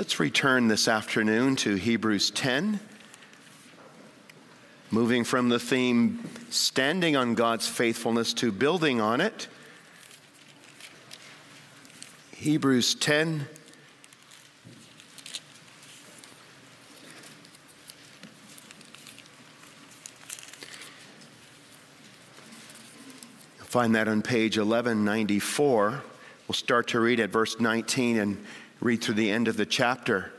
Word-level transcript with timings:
Let's 0.00 0.18
return 0.18 0.68
this 0.68 0.88
afternoon 0.88 1.56
to 1.56 1.74
Hebrews 1.74 2.30
10. 2.30 2.80
Moving 4.90 5.24
from 5.24 5.50
the 5.50 5.58
theme 5.58 6.26
standing 6.48 7.16
on 7.16 7.34
God's 7.34 7.68
faithfulness 7.68 8.32
to 8.32 8.50
building 8.50 8.98
on 8.98 9.20
it. 9.20 9.48
Hebrews 12.34 12.94
10. 12.94 13.46
Find 23.58 23.94
that 23.94 24.08
on 24.08 24.22
page 24.22 24.56
1194. 24.56 26.02
We'll 26.48 26.54
start 26.54 26.88
to 26.88 27.00
read 27.00 27.20
at 27.20 27.28
verse 27.28 27.60
19 27.60 28.16
and 28.16 28.46
read 28.80 29.02
through 29.02 29.14
the 29.14 29.30
end 29.30 29.46
of 29.48 29.56
the 29.56 29.66
chapter. 29.66 30.32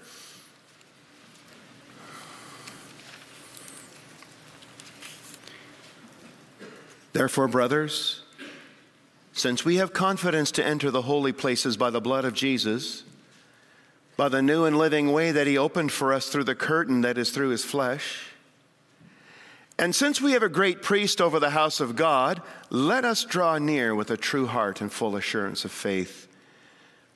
Therefore, 7.13 7.47
brothers, 7.47 8.23
since 9.33 9.63
we 9.65 9.75
have 9.75 9.93
confidence 9.93 10.51
to 10.51 10.65
enter 10.65 10.89
the 10.89 11.03
holy 11.03 11.31
places 11.31 11.77
by 11.77 11.89
the 11.89 12.01
blood 12.01 12.25
of 12.25 12.33
Jesus, 12.33 13.03
by 14.17 14.29
the 14.29 14.41
new 14.41 14.65
and 14.65 14.77
living 14.77 15.11
way 15.11 15.31
that 15.31 15.47
he 15.47 15.57
opened 15.57 15.91
for 15.91 16.13
us 16.13 16.29
through 16.29 16.45
the 16.45 16.55
curtain 16.55 17.01
that 17.01 17.17
is 17.17 17.31
through 17.31 17.49
his 17.49 17.65
flesh, 17.65 18.27
and 19.77 19.95
since 19.95 20.21
we 20.21 20.33
have 20.33 20.43
a 20.43 20.49
great 20.49 20.81
priest 20.81 21.19
over 21.19 21.39
the 21.39 21.49
house 21.49 21.79
of 21.79 21.95
God, 21.95 22.41
let 22.69 23.03
us 23.03 23.25
draw 23.25 23.57
near 23.57 23.95
with 23.95 24.11
a 24.11 24.17
true 24.17 24.45
heart 24.45 24.79
and 24.79 24.91
full 24.91 25.15
assurance 25.15 25.65
of 25.65 25.71
faith 25.71 26.27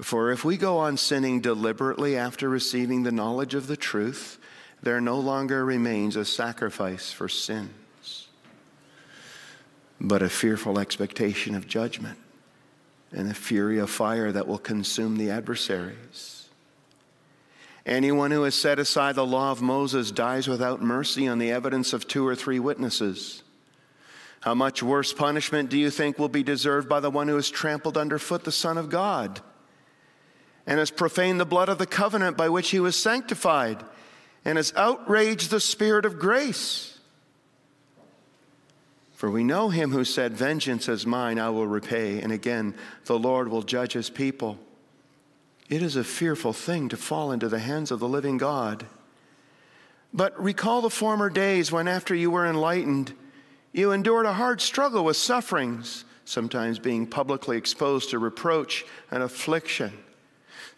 For 0.00 0.30
if 0.30 0.44
we 0.44 0.56
go 0.56 0.78
on 0.78 0.96
sinning 0.96 1.40
deliberately 1.40 2.16
after 2.16 2.48
receiving 2.48 3.02
the 3.02 3.12
knowledge 3.12 3.54
of 3.54 3.66
the 3.66 3.76
truth, 3.76 4.38
there 4.82 5.00
no 5.00 5.18
longer 5.18 5.64
remains 5.64 6.16
a 6.16 6.24
sacrifice 6.24 7.12
for 7.12 7.28
sins, 7.28 8.28
but 10.00 10.22
a 10.22 10.28
fearful 10.28 10.78
expectation 10.78 11.54
of 11.54 11.68
judgment 11.68 12.18
and 13.12 13.30
a 13.30 13.34
fury 13.34 13.78
of 13.78 13.90
fire 13.90 14.32
that 14.32 14.48
will 14.48 14.58
consume 14.58 15.18
the 15.18 15.30
adversaries. 15.30 16.48
Anyone 17.84 18.30
who 18.30 18.44
has 18.44 18.54
set 18.54 18.78
aside 18.78 19.16
the 19.16 19.26
law 19.26 19.50
of 19.50 19.60
Moses 19.60 20.10
dies 20.10 20.48
without 20.48 20.80
mercy 20.80 21.28
on 21.28 21.38
the 21.38 21.50
evidence 21.50 21.92
of 21.92 22.08
two 22.08 22.26
or 22.26 22.34
three 22.34 22.58
witnesses. 22.58 23.42
How 24.40 24.54
much 24.54 24.82
worse 24.82 25.12
punishment 25.12 25.68
do 25.68 25.78
you 25.78 25.90
think 25.90 26.18
will 26.18 26.28
be 26.28 26.42
deserved 26.42 26.88
by 26.88 27.00
the 27.00 27.10
one 27.10 27.28
who 27.28 27.36
has 27.36 27.50
trampled 27.50 27.98
underfoot 27.98 28.44
the 28.44 28.52
Son 28.52 28.78
of 28.78 28.88
God? 28.88 29.40
And 30.66 30.78
has 30.78 30.90
profaned 30.90 31.40
the 31.40 31.44
blood 31.44 31.68
of 31.68 31.78
the 31.78 31.86
covenant 31.86 32.36
by 32.36 32.48
which 32.48 32.70
he 32.70 32.80
was 32.80 32.96
sanctified, 32.96 33.82
and 34.44 34.56
has 34.56 34.72
outraged 34.76 35.50
the 35.50 35.60
Spirit 35.60 36.04
of 36.04 36.18
grace. 36.18 36.98
For 39.12 39.30
we 39.30 39.44
know 39.44 39.68
him 39.68 39.92
who 39.92 40.04
said, 40.04 40.32
Vengeance 40.32 40.88
is 40.88 41.06
mine, 41.06 41.38
I 41.38 41.50
will 41.50 41.66
repay. 41.66 42.20
And 42.20 42.32
again, 42.32 42.74
the 43.04 43.18
Lord 43.18 43.48
will 43.48 43.62
judge 43.62 43.92
his 43.92 44.10
people. 44.10 44.58
It 45.68 45.80
is 45.80 45.94
a 45.94 46.02
fearful 46.02 46.52
thing 46.52 46.88
to 46.88 46.96
fall 46.96 47.30
into 47.30 47.48
the 47.48 47.60
hands 47.60 47.92
of 47.92 48.00
the 48.00 48.08
living 48.08 48.36
God. 48.36 48.84
But 50.12 50.40
recall 50.42 50.80
the 50.80 50.90
former 50.90 51.30
days 51.30 51.70
when, 51.70 51.86
after 51.86 52.14
you 52.16 52.32
were 52.32 52.46
enlightened, 52.46 53.14
you 53.72 53.92
endured 53.92 54.26
a 54.26 54.32
hard 54.32 54.60
struggle 54.60 55.04
with 55.04 55.16
sufferings, 55.16 56.04
sometimes 56.24 56.80
being 56.80 57.06
publicly 57.06 57.56
exposed 57.56 58.10
to 58.10 58.18
reproach 58.18 58.84
and 59.10 59.22
affliction 59.22 59.92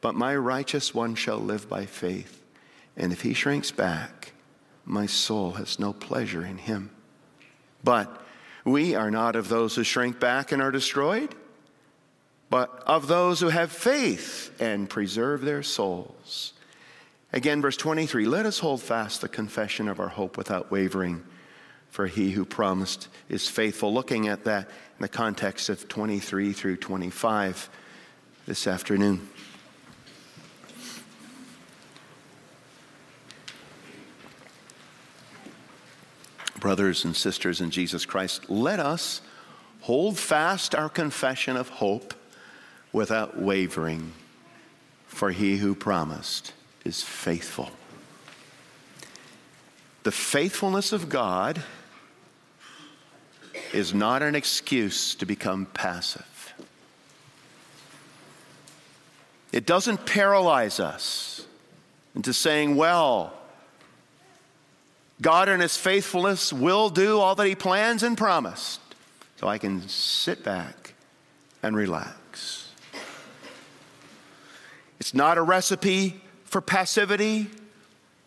But 0.00 0.14
my 0.14 0.34
righteous 0.36 0.94
one 0.94 1.14
shall 1.14 1.38
live 1.38 1.68
by 1.68 1.86
faith. 1.86 2.42
And 2.96 3.12
if 3.12 3.22
he 3.22 3.34
shrinks 3.34 3.70
back, 3.70 4.32
my 4.84 5.06
soul 5.06 5.52
has 5.52 5.78
no 5.78 5.92
pleasure 5.92 6.44
in 6.44 6.58
him. 6.58 6.90
But 7.84 8.22
we 8.64 8.94
are 8.94 9.10
not 9.10 9.36
of 9.36 9.48
those 9.48 9.74
who 9.74 9.84
shrink 9.84 10.18
back 10.20 10.52
and 10.52 10.60
are 10.62 10.70
destroyed, 10.70 11.34
but 12.50 12.82
of 12.86 13.06
those 13.06 13.40
who 13.40 13.48
have 13.48 13.70
faith 13.70 14.50
and 14.60 14.88
preserve 14.88 15.42
their 15.42 15.62
souls. 15.62 16.52
Again, 17.32 17.60
verse 17.60 17.76
23 17.76 18.26
let 18.26 18.46
us 18.46 18.58
hold 18.58 18.80
fast 18.80 19.20
the 19.20 19.28
confession 19.28 19.88
of 19.88 20.00
our 20.00 20.08
hope 20.08 20.36
without 20.36 20.70
wavering, 20.70 21.22
for 21.90 22.06
he 22.06 22.30
who 22.30 22.44
promised 22.44 23.08
is 23.28 23.48
faithful. 23.48 23.92
Looking 23.92 24.28
at 24.28 24.44
that 24.44 24.66
in 24.66 25.02
the 25.02 25.08
context 25.08 25.68
of 25.68 25.88
23 25.88 26.52
through 26.52 26.76
25 26.76 27.68
this 28.46 28.66
afternoon. 28.66 29.28
Brothers 36.60 37.04
and 37.04 37.14
sisters 37.16 37.60
in 37.60 37.70
Jesus 37.70 38.04
Christ, 38.04 38.48
let 38.50 38.80
us 38.80 39.20
hold 39.80 40.18
fast 40.18 40.74
our 40.74 40.88
confession 40.88 41.56
of 41.56 41.68
hope 41.68 42.14
without 42.92 43.38
wavering, 43.38 44.12
for 45.06 45.30
he 45.30 45.56
who 45.56 45.74
promised 45.74 46.52
is 46.84 47.02
faithful. 47.02 47.70
The 50.02 50.12
faithfulness 50.12 50.92
of 50.92 51.08
God 51.08 51.62
is 53.72 53.92
not 53.92 54.22
an 54.22 54.34
excuse 54.34 55.14
to 55.16 55.26
become 55.26 55.66
passive. 55.66 56.54
It 59.52 59.66
doesn't 59.66 60.06
paralyze 60.06 60.80
us 60.80 61.46
into 62.14 62.32
saying, 62.32 62.76
well, 62.76 63.37
God 65.20 65.48
in 65.48 65.60
His 65.60 65.76
faithfulness 65.76 66.52
will 66.52 66.90
do 66.90 67.18
all 67.18 67.34
that 67.34 67.46
He 67.46 67.54
plans 67.54 68.02
and 68.02 68.16
promised. 68.16 68.80
So 69.36 69.48
I 69.48 69.58
can 69.58 69.88
sit 69.88 70.44
back 70.44 70.94
and 71.62 71.76
relax. 71.76 72.72
It's 75.00 75.14
not 75.14 75.38
a 75.38 75.42
recipe 75.42 76.20
for 76.44 76.60
passivity 76.60 77.48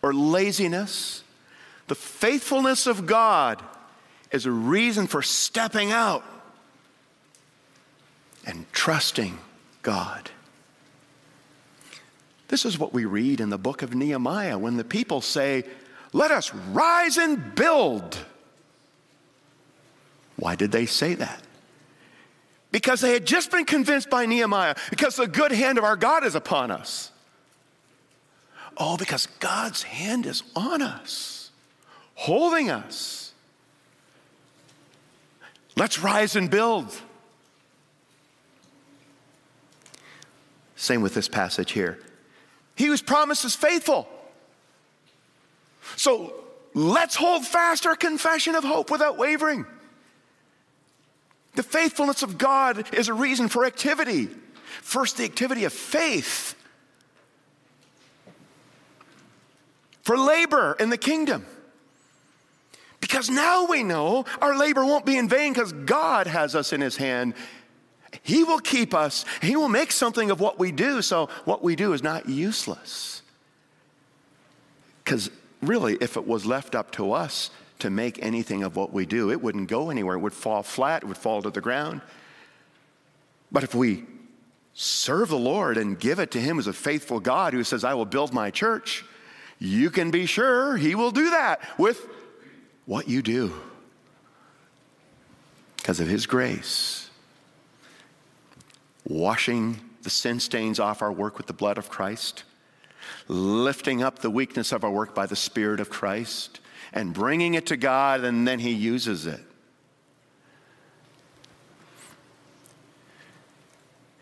or 0.02 0.14
laziness. 0.14 1.22
The 1.88 1.94
faithfulness 1.94 2.86
of 2.86 3.06
God 3.06 3.62
is 4.30 4.46
a 4.46 4.50
reason 4.50 5.06
for 5.06 5.22
stepping 5.22 5.92
out 5.92 6.24
and 8.46 8.66
trusting 8.72 9.38
God. 9.82 10.30
This 12.48 12.64
is 12.64 12.78
what 12.78 12.92
we 12.92 13.04
read 13.04 13.40
in 13.40 13.50
the 13.50 13.58
book 13.58 13.82
of 13.82 13.94
Nehemiah 13.94 14.58
when 14.58 14.76
the 14.76 14.84
people 14.84 15.20
say, 15.20 15.64
let 16.12 16.30
us 16.30 16.54
rise 16.54 17.16
and 17.16 17.54
build. 17.54 18.18
Why 20.36 20.54
did 20.54 20.72
they 20.72 20.86
say 20.86 21.14
that? 21.14 21.42
Because 22.70 23.00
they 23.00 23.12
had 23.12 23.26
just 23.26 23.50
been 23.50 23.64
convinced 23.64 24.10
by 24.10 24.26
Nehemiah, 24.26 24.74
because 24.90 25.16
the 25.16 25.26
good 25.26 25.52
hand 25.52 25.78
of 25.78 25.84
our 25.84 25.96
God 25.96 26.24
is 26.24 26.34
upon 26.34 26.70
us. 26.70 27.10
Oh, 28.78 28.96
because 28.96 29.26
God's 29.40 29.82
hand 29.82 30.24
is 30.24 30.42
on 30.56 30.80
us, 30.80 31.50
holding 32.14 32.70
us. 32.70 33.32
Let's 35.76 35.98
rise 35.98 36.36
and 36.36 36.50
build. 36.50 36.94
Same 40.76 41.02
with 41.02 41.14
this 41.14 41.28
passage 41.28 41.72
here. 41.72 41.98
He 42.74 42.90
was 42.90 43.02
promised 43.02 43.44
is 43.44 43.54
faithful. 43.54 44.08
So 45.96 46.34
let's 46.74 47.16
hold 47.16 47.46
fast 47.46 47.86
our 47.86 47.96
confession 47.96 48.54
of 48.54 48.64
hope 48.64 48.90
without 48.90 49.18
wavering. 49.18 49.66
The 51.54 51.62
faithfulness 51.62 52.22
of 52.22 52.38
God 52.38 52.94
is 52.94 53.08
a 53.08 53.14
reason 53.14 53.48
for 53.48 53.64
activity. 53.64 54.28
First, 54.80 55.18
the 55.18 55.24
activity 55.24 55.64
of 55.64 55.72
faith, 55.72 56.54
for 60.02 60.16
labor 60.16 60.76
in 60.80 60.90
the 60.90 60.96
kingdom. 60.96 61.46
Because 63.00 63.28
now 63.28 63.66
we 63.66 63.82
know 63.82 64.24
our 64.40 64.56
labor 64.56 64.84
won't 64.84 65.04
be 65.04 65.18
in 65.18 65.28
vain 65.28 65.52
because 65.52 65.72
God 65.72 66.26
has 66.26 66.54
us 66.54 66.72
in 66.72 66.80
His 66.80 66.96
hand. 66.96 67.34
He 68.22 68.44
will 68.44 68.58
keep 68.58 68.94
us, 68.94 69.24
He 69.42 69.56
will 69.56 69.68
make 69.68 69.92
something 69.92 70.30
of 70.30 70.40
what 70.40 70.58
we 70.58 70.72
do, 70.72 71.02
so 71.02 71.28
what 71.44 71.62
we 71.62 71.76
do 71.76 71.92
is 71.92 72.02
not 72.02 72.28
useless. 72.28 73.22
Because 75.04 75.30
really, 75.62 75.96
if 76.00 76.16
it 76.16 76.26
was 76.26 76.44
left 76.44 76.74
up 76.74 76.90
to 76.92 77.12
us 77.12 77.50
to 77.78 77.90
make 77.90 78.22
anything 78.22 78.62
of 78.62 78.76
what 78.76 78.92
we 78.92 79.06
do, 79.06 79.30
it 79.30 79.40
wouldn't 79.40 79.68
go 79.68 79.90
anywhere. 79.90 80.16
It 80.16 80.20
would 80.20 80.32
fall 80.32 80.62
flat, 80.62 81.02
it 81.02 81.06
would 81.06 81.16
fall 81.16 81.42
to 81.42 81.50
the 81.50 81.60
ground. 81.60 82.00
But 83.50 83.64
if 83.64 83.74
we 83.74 84.04
serve 84.74 85.28
the 85.28 85.38
Lord 85.38 85.76
and 85.76 85.98
give 85.98 86.18
it 86.18 86.30
to 86.32 86.40
Him 86.40 86.58
as 86.58 86.66
a 86.66 86.72
faithful 86.72 87.20
God 87.20 87.52
who 87.52 87.64
says, 87.64 87.84
I 87.84 87.94
will 87.94 88.04
build 88.04 88.32
my 88.32 88.50
church, 88.50 89.04
you 89.58 89.90
can 89.90 90.10
be 90.10 90.26
sure 90.26 90.76
He 90.76 90.94
will 90.94 91.10
do 91.10 91.30
that 91.30 91.60
with 91.78 92.06
what 92.86 93.08
you 93.08 93.22
do 93.22 93.52
because 95.76 96.00
of 96.00 96.08
His 96.08 96.26
grace. 96.26 97.10
Washing 99.04 99.80
the 100.02 100.10
sin 100.10 100.40
stains 100.40 100.80
off 100.80 101.02
our 101.02 101.12
work 101.12 101.36
with 101.36 101.46
the 101.46 101.52
blood 101.52 101.78
of 101.78 101.88
Christ, 101.88 102.44
lifting 103.28 104.02
up 104.02 104.18
the 104.20 104.30
weakness 104.30 104.72
of 104.72 104.84
our 104.84 104.90
work 104.90 105.14
by 105.14 105.26
the 105.26 105.36
Spirit 105.36 105.80
of 105.80 105.90
Christ, 105.90 106.60
and 106.92 107.12
bringing 107.14 107.54
it 107.54 107.66
to 107.66 107.76
God, 107.76 108.24
and 108.24 108.46
then 108.46 108.58
He 108.58 108.72
uses 108.72 109.26
it. 109.26 109.40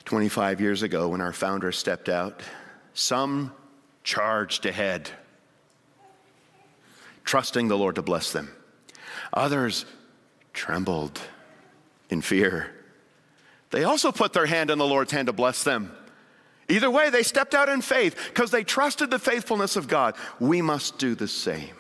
25 0.05 0.61
years 0.61 0.83
ago, 0.83 1.09
when 1.09 1.21
our 1.21 1.33
founder 1.33 1.71
stepped 1.71 2.09
out, 2.09 2.43
some 2.95 3.53
charged 4.03 4.67
ahead, 4.67 5.09
trusting 7.23 7.69
the 7.69 7.79
Lord 7.79 7.95
to 7.95 8.03
bless 8.03 8.33
them. 8.33 8.51
Others 9.33 9.87
trembled 10.53 11.21
in 12.09 12.23
fear. 12.23 12.75
They 13.71 13.85
also 13.85 14.11
put 14.11 14.33
their 14.33 14.47
hand 14.47 14.71
in 14.71 14.79
the 14.79 14.87
Lord's 14.87 15.13
hand 15.13 15.27
to 15.27 15.33
bless 15.33 15.63
them. 15.63 15.97
Either 16.71 16.91
way, 16.91 17.11
they 17.11 17.25
stepped 17.25 17.55
out 17.55 17.69
in 17.69 17.83
faith 17.83 18.17
because 18.29 18.53
they 18.53 18.63
trusted 18.63 19.11
the 19.11 19.19
faithfulness 19.19 19.75
of 19.75 19.89
God. 19.89 20.15
We 20.39 20.63
must 20.63 20.99
do 20.99 21.17
the 21.17 21.29
same. 21.29 21.75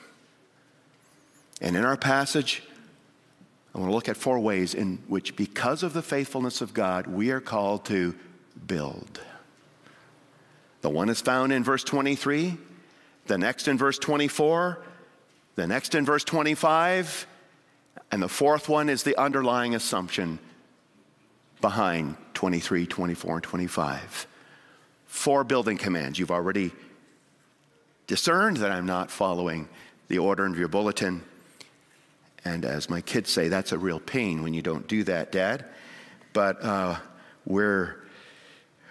And 1.60 1.76
in 1.76 1.84
our 1.84 1.96
passage, 1.96 2.62
I 3.72 3.78
want 3.78 3.90
to 3.90 3.94
look 3.94 4.08
at 4.08 4.16
four 4.16 4.40
ways 4.40 4.74
in 4.74 4.98
which, 5.06 5.36
because 5.36 5.84
of 5.84 5.92
the 5.92 6.02
faithfulness 6.02 6.60
of 6.60 6.74
God, 6.74 7.06
we 7.06 7.30
are 7.30 7.40
called 7.40 7.84
to 7.86 8.16
build. 8.66 9.20
The 10.80 10.90
one 10.90 11.08
is 11.08 11.20
found 11.20 11.52
in 11.52 11.62
verse 11.62 11.84
23, 11.84 12.56
the 13.26 13.38
next 13.38 13.68
in 13.68 13.78
verse 13.78 13.98
24, 13.98 14.82
the 15.54 15.66
next 15.68 15.94
in 15.94 16.04
verse 16.04 16.24
25, 16.24 17.26
and 18.10 18.20
the 18.20 18.28
fourth 18.28 18.68
one 18.68 18.88
is 18.88 19.04
the 19.04 19.16
underlying 19.16 19.74
assumption 19.74 20.40
behind 21.60 22.16
23, 22.34 22.86
24, 22.86 23.34
and 23.34 23.42
25. 23.42 24.26
Four 25.10 25.42
building 25.42 25.76
commands. 25.76 26.20
You've 26.20 26.30
already 26.30 26.70
discerned 28.06 28.58
that 28.58 28.70
I'm 28.70 28.86
not 28.86 29.10
following 29.10 29.68
the 30.06 30.18
order 30.18 30.46
in 30.46 30.54
your 30.54 30.68
bulletin. 30.68 31.22
And 32.44 32.64
as 32.64 32.88
my 32.88 33.00
kids 33.00 33.28
say, 33.28 33.48
that's 33.48 33.72
a 33.72 33.78
real 33.78 33.98
pain 33.98 34.40
when 34.44 34.54
you 34.54 34.62
don't 34.62 34.86
do 34.86 35.02
that, 35.04 35.32
Dad. 35.32 35.64
But 36.32 36.62
uh, 36.62 36.96
we're, 37.44 37.96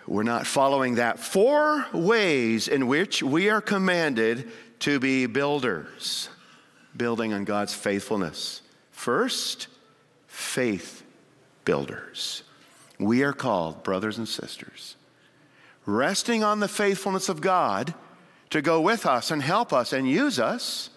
we're 0.06 0.24
not 0.24 0.45
following 0.45 0.95
that. 0.95 1.19
Four 1.19 1.88
ways 1.94 2.68
in 2.68 2.88
which 2.88 3.24
we 3.24 3.50
are 3.50 3.62
commanded 3.62 4.51
to 4.80 5.00
be 5.00 5.25
builders, 5.25 6.27
building 6.95 7.31
on 7.31 7.45
God's 7.45 7.74
faithfulness. 7.74 8.62
First, 8.92 9.68
faith 10.27 11.01
builders. 11.63 12.44
We 13.00 13.24
are 13.24 13.33
called, 13.33 13.83
brothers 13.83 14.18
and 14.18 14.27
sisters, 14.27 14.98
resting 15.95 16.44
on 16.44 16.59
the 16.59 16.68
faithfulness 16.68 17.30
of 17.30 17.41
God 17.41 17.94
to 18.50 18.62
go 18.62 18.81
with 18.81 19.06
us 19.06 19.31
and 19.31 19.41
help 19.41 19.74
us 19.74 19.94
and 19.94 20.09
use 20.09 20.39
us 20.39 20.89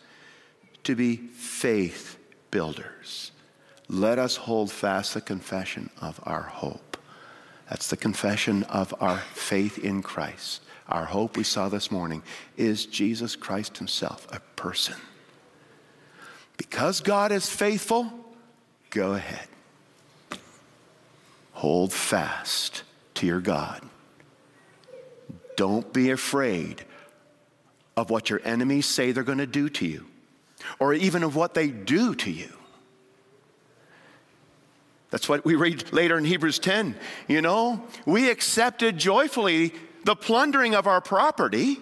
to 0.85 0.95
be 0.95 1.17
faith 1.17 2.19
builders. 2.51 3.33
Let 3.89 4.19
us 4.19 4.37
hold 4.37 4.71
fast 4.71 5.15
the 5.15 5.21
confession 5.21 5.91
of 6.01 6.21
our 6.25 6.43
hope. 6.43 6.97
That's 7.69 7.89
the 7.89 7.97
confession 7.97 8.65
of 8.65 8.95
our 9.01 9.19
faith 9.19 9.79
in 9.79 10.03
Christ. 10.03 10.63
Our 10.89 11.05
hope, 11.05 11.37
we 11.37 11.45
saw 11.45 11.69
this 11.69 11.91
morning, 11.91 12.23
is 12.57 12.87
Jesus 12.87 13.37
Christ 13.37 13.79
Himself, 13.79 14.27
a 14.31 14.41
person. 14.57 14.97
Because 16.57 17.01
God 17.01 17.33
is 17.33 17.49
faithful, 17.49 18.13
go 18.91 19.13
ahead. 19.15 19.49
Hold 21.53 21.93
fast 21.93 22.83
to 23.15 23.27
your 23.27 23.41
God. 23.41 23.83
Don't 25.57 25.93
be 25.93 26.11
afraid 26.11 26.85
of 27.97 28.11
what 28.11 28.31
your 28.31 28.41
enemies 28.45 28.87
say 28.87 29.13
they're 29.13 29.23
going 29.23 29.39
to 29.39 29.47
do 29.47 29.69
to 29.69 29.87
you 29.87 30.07
or 30.79 30.95
even 30.95 31.23
of 31.23 31.37
what 31.37 31.55
they 31.55 31.69
do 31.69 32.15
to 32.15 32.31
you. 32.31 32.53
That's 35.11 35.29
what 35.29 35.45
we 35.45 35.57
read 35.57 35.93
later 35.93 36.17
in 36.17 36.25
Hebrews 36.25 36.59
10. 36.59 36.97
You 37.29 37.43
know, 37.43 37.85
we 38.07 38.31
accepted 38.31 38.97
joyfully 38.97 39.75
the 40.05 40.17
plundering 40.17 40.75
of 40.75 40.87
our 40.87 41.03
property 41.03 41.79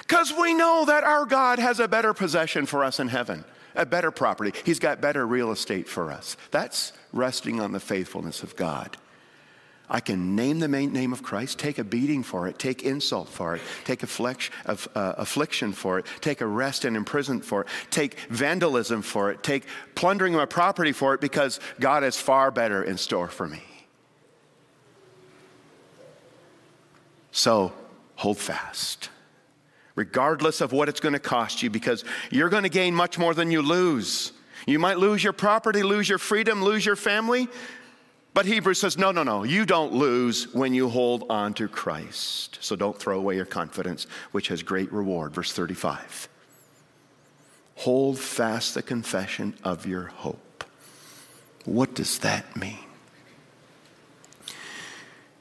because 0.00 0.32
we 0.32 0.52
know 0.52 0.84
that 0.86 1.04
our 1.04 1.24
God 1.24 1.60
has 1.60 1.78
a 1.78 1.86
better 1.86 2.12
possession 2.12 2.66
for 2.66 2.82
us 2.82 2.98
in 2.98 3.08
heaven, 3.08 3.44
a 3.76 3.86
better 3.86 4.10
property. 4.10 4.52
He's 4.64 4.80
got 4.80 5.00
better 5.00 5.24
real 5.24 5.52
estate 5.52 5.88
for 5.88 6.10
us. 6.10 6.36
That's 6.50 6.92
resting 7.12 7.60
on 7.60 7.70
the 7.72 7.80
faithfulness 7.80 8.42
of 8.42 8.56
God. 8.56 8.96
I 9.92 9.98
can 9.98 10.36
name 10.36 10.60
the 10.60 10.68
name 10.68 11.12
of 11.12 11.24
Christ, 11.24 11.58
take 11.58 11.78
a 11.78 11.84
beating 11.84 12.22
for 12.22 12.46
it, 12.46 12.60
take 12.60 12.84
insult 12.84 13.28
for 13.28 13.56
it, 13.56 13.62
take 13.84 14.04
affliction, 14.04 14.54
uh, 14.64 14.76
affliction 14.94 15.72
for 15.72 15.98
it, 15.98 16.06
take 16.20 16.40
arrest 16.40 16.84
and 16.84 16.96
imprisonment 16.96 17.44
for 17.44 17.62
it, 17.62 17.66
take 17.90 18.16
vandalism 18.30 19.02
for 19.02 19.32
it, 19.32 19.42
take 19.42 19.64
plundering 19.96 20.34
of 20.34 20.38
my 20.38 20.46
property 20.46 20.92
for 20.92 21.14
it, 21.14 21.20
because 21.20 21.58
God 21.80 22.04
has 22.04 22.16
far 22.16 22.52
better 22.52 22.84
in 22.84 22.98
store 22.98 23.26
for 23.26 23.48
me. 23.48 23.62
So 27.32 27.72
hold 28.14 28.38
fast, 28.38 29.10
regardless 29.96 30.60
of 30.60 30.70
what 30.70 30.88
it's 30.88 31.00
going 31.00 31.14
to 31.14 31.18
cost 31.18 31.64
you, 31.64 31.70
because 31.70 32.04
you're 32.30 32.48
going 32.48 32.62
to 32.62 32.68
gain 32.68 32.94
much 32.94 33.18
more 33.18 33.34
than 33.34 33.50
you 33.50 33.60
lose. 33.60 34.32
You 34.66 34.78
might 34.78 34.98
lose 34.98 35.24
your 35.24 35.32
property, 35.32 35.82
lose 35.82 36.08
your 36.08 36.18
freedom, 36.18 36.62
lose 36.62 36.84
your 36.86 36.96
family, 36.96 37.48
but 38.32 38.46
Hebrews 38.46 38.80
says, 38.80 38.96
no, 38.96 39.10
no, 39.10 39.22
no, 39.22 39.42
you 39.42 39.66
don't 39.66 39.92
lose 39.92 40.52
when 40.54 40.72
you 40.72 40.88
hold 40.88 41.24
on 41.30 41.54
to 41.54 41.68
Christ. 41.68 42.58
So 42.60 42.76
don't 42.76 42.98
throw 42.98 43.18
away 43.18 43.36
your 43.36 43.44
confidence, 43.44 44.06
which 44.32 44.48
has 44.48 44.62
great 44.62 44.92
reward. 44.92 45.32
Verse 45.34 45.52
35. 45.52 46.28
Hold 47.76 48.18
fast 48.18 48.74
the 48.74 48.82
confession 48.82 49.54
of 49.64 49.86
your 49.86 50.06
hope. 50.06 50.64
What 51.64 51.94
does 51.94 52.18
that 52.20 52.56
mean? 52.56 52.78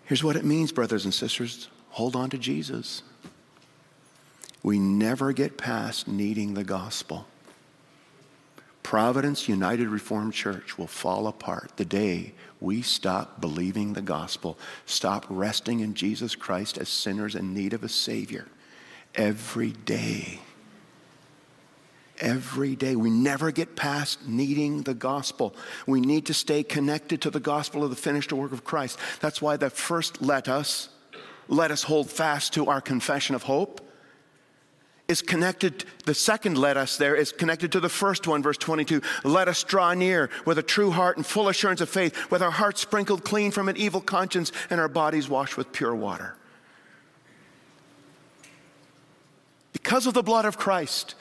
Here's 0.05 0.23
what 0.23 0.35
it 0.35 0.45
means, 0.45 0.71
brothers 0.71 1.05
and 1.05 1.13
sisters 1.13 1.69
hold 1.99 2.15
on 2.15 2.29
to 2.29 2.37
Jesus. 2.37 3.03
We 4.63 4.79
never 4.79 5.33
get 5.33 5.57
past 5.57 6.07
needing 6.07 6.53
the 6.53 6.63
gospel. 6.63 7.27
Providence 8.89 9.47
United 9.47 9.87
Reformed 9.87 10.33
Church 10.33 10.79
will 10.79 10.87
fall 10.87 11.27
apart 11.27 11.73
the 11.75 11.85
day 11.85 12.33
we 12.59 12.81
stop 12.81 13.39
believing 13.39 13.93
the 13.93 14.01
gospel, 14.01 14.57
stop 14.87 15.27
resting 15.29 15.81
in 15.81 15.93
Jesus 15.93 16.33
Christ 16.33 16.75
as 16.79 16.89
sinners 16.89 17.35
in 17.35 17.53
need 17.53 17.73
of 17.73 17.83
a 17.83 17.87
Savior 17.87 18.47
every 19.13 19.73
day. 19.73 20.39
Every 22.19 22.75
day. 22.75 22.95
We 22.95 23.11
never 23.11 23.51
get 23.51 23.75
past 23.75 24.27
needing 24.27 24.81
the 24.81 24.95
gospel. 24.95 25.53
We 25.85 26.01
need 26.01 26.25
to 26.25 26.33
stay 26.33 26.63
connected 26.63 27.21
to 27.21 27.29
the 27.29 27.39
gospel 27.39 27.83
of 27.83 27.91
the 27.91 27.95
finished 27.95 28.33
work 28.33 28.53
of 28.53 28.63
Christ. 28.63 28.97
That's 29.19 29.39
why 29.39 29.57
the 29.57 29.69
first 29.69 30.19
let 30.19 30.49
us, 30.49 30.89
let 31.47 31.69
us 31.69 31.83
hold 31.83 32.09
fast 32.09 32.53
to 32.53 32.65
our 32.65 32.81
confession 32.81 33.35
of 33.35 33.43
hope 33.43 33.81
is 35.09 35.23
connected, 35.23 35.83
the 36.05 36.13
second 36.13 36.57
let 36.57 36.77
us 36.77 36.95
there 36.95 37.15
is 37.15 37.31
connected 37.31 37.71
to 37.71 37.79
the 37.79 37.89
first 37.89 38.27
one, 38.27 38.43
verse 38.43 38.57
22. 38.57 39.01
Let 39.23 39.47
us 39.47 39.63
draw 39.63 39.93
near 39.95 40.29
with 40.45 40.59
a 40.59 40.63
true 40.63 40.91
heart 40.91 41.17
and 41.17 41.25
full 41.25 41.49
assurance 41.49 41.81
of 41.81 41.89
faith, 41.89 42.31
with 42.31 42.43
our 42.43 42.51
hearts 42.51 42.79
sprinkled 42.79 43.23
clean 43.23 43.51
from 43.51 43.67
an 43.67 43.75
evil 43.75 44.01
conscience 44.01 44.51
and 44.69 44.79
our 44.79 44.87
bodies 44.87 45.27
washed 45.27 45.57
with 45.57 45.73
pure 45.73 45.95
water. 45.95 46.35
Because 49.73 50.05
of 50.05 50.13
the 50.13 50.23
blood 50.23 50.45
of 50.45 50.57
Christ, 50.57 51.15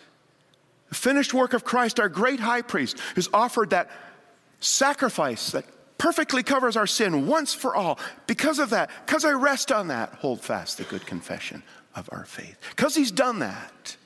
The 0.90 0.95
finished 0.95 1.35
work 1.35 1.52
of 1.52 1.64
Christ, 1.64 2.00
our 2.00 2.09
great 2.09 2.40
high 2.40 2.62
priest, 2.62 2.99
who's 3.14 3.28
offered 3.33 3.71
that 3.71 3.90
sacrifice 4.61 5.50
that 5.52 5.66
perfectly 5.99 6.42
covers 6.42 6.76
our 6.76 6.87
sin 6.87 7.26
once 7.26 7.52
for 7.52 7.75
all. 7.75 7.99
Because 8.26 8.59
of 8.59 8.71
that, 8.71 8.90
because 9.04 9.25
I 9.25 9.33
rest 9.33 9.71
on 9.71 9.88
that, 9.88 10.14
hold 10.14 10.40
fast 10.40 10.78
the 10.78 10.85
good 10.85 11.04
confession 11.04 11.62
of 11.99 12.09
our 12.12 12.25
faith. 12.25 12.59
Because 12.71 12.95
he's 12.95 13.11
done 13.11 13.40
that, 13.40 13.97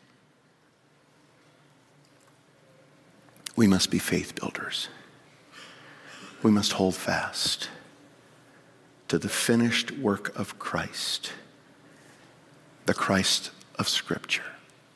we 3.54 3.66
must 3.66 3.90
be 3.90 3.98
faith 3.98 4.34
builders. 4.34 4.88
We 6.42 6.50
must 6.50 6.72
hold 6.72 6.94
fast 6.94 7.68
to 9.08 9.18
the 9.18 9.28
finished 9.28 9.90
work 9.92 10.36
of 10.36 10.58
Christ, 10.58 11.32
the 12.86 12.94
Christ 12.94 13.50
of 13.78 13.88
Scripture. 13.88 14.42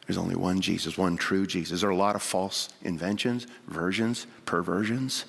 There's 0.07 0.19
only 0.19 0.37
one 0.37 0.61
Jesus, 0.61 0.97
one 0.97 1.17
true 1.17 1.47
Jesus. 1.47 1.81
There 1.81 1.91
are 1.91 1.93
a 1.93 1.97
lot 1.97 2.17
of 2.17 2.23
false 2.23 2.71
inventions, 2.83 3.47
versions, 3.67 4.27
perversions. 4.45 5.27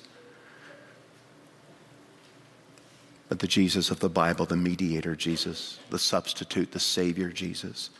The 3.38 3.46
Jesus 3.46 3.90
of 3.90 4.00
the 4.00 4.08
Bible, 4.08 4.46
the 4.46 4.56
mediator 4.56 5.14
Jesus, 5.14 5.78
the 5.90 5.98
substitute, 5.98 6.72
the 6.72 6.80
Savior 6.80 7.30
Jesus. 7.30 7.90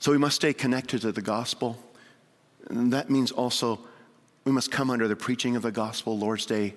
So 0.00 0.12
we 0.12 0.18
must 0.18 0.36
stay 0.36 0.52
connected 0.52 1.00
to 1.00 1.12
the 1.12 1.22
gospel. 1.22 1.78
And 2.68 2.92
that 2.92 3.08
means 3.08 3.30
also 3.32 3.80
we 4.44 4.52
must 4.52 4.70
come 4.70 4.90
under 4.90 5.08
the 5.08 5.16
preaching 5.16 5.56
of 5.56 5.62
the 5.62 5.72
gospel, 5.72 6.18
Lord's 6.18 6.44
Day 6.44 6.74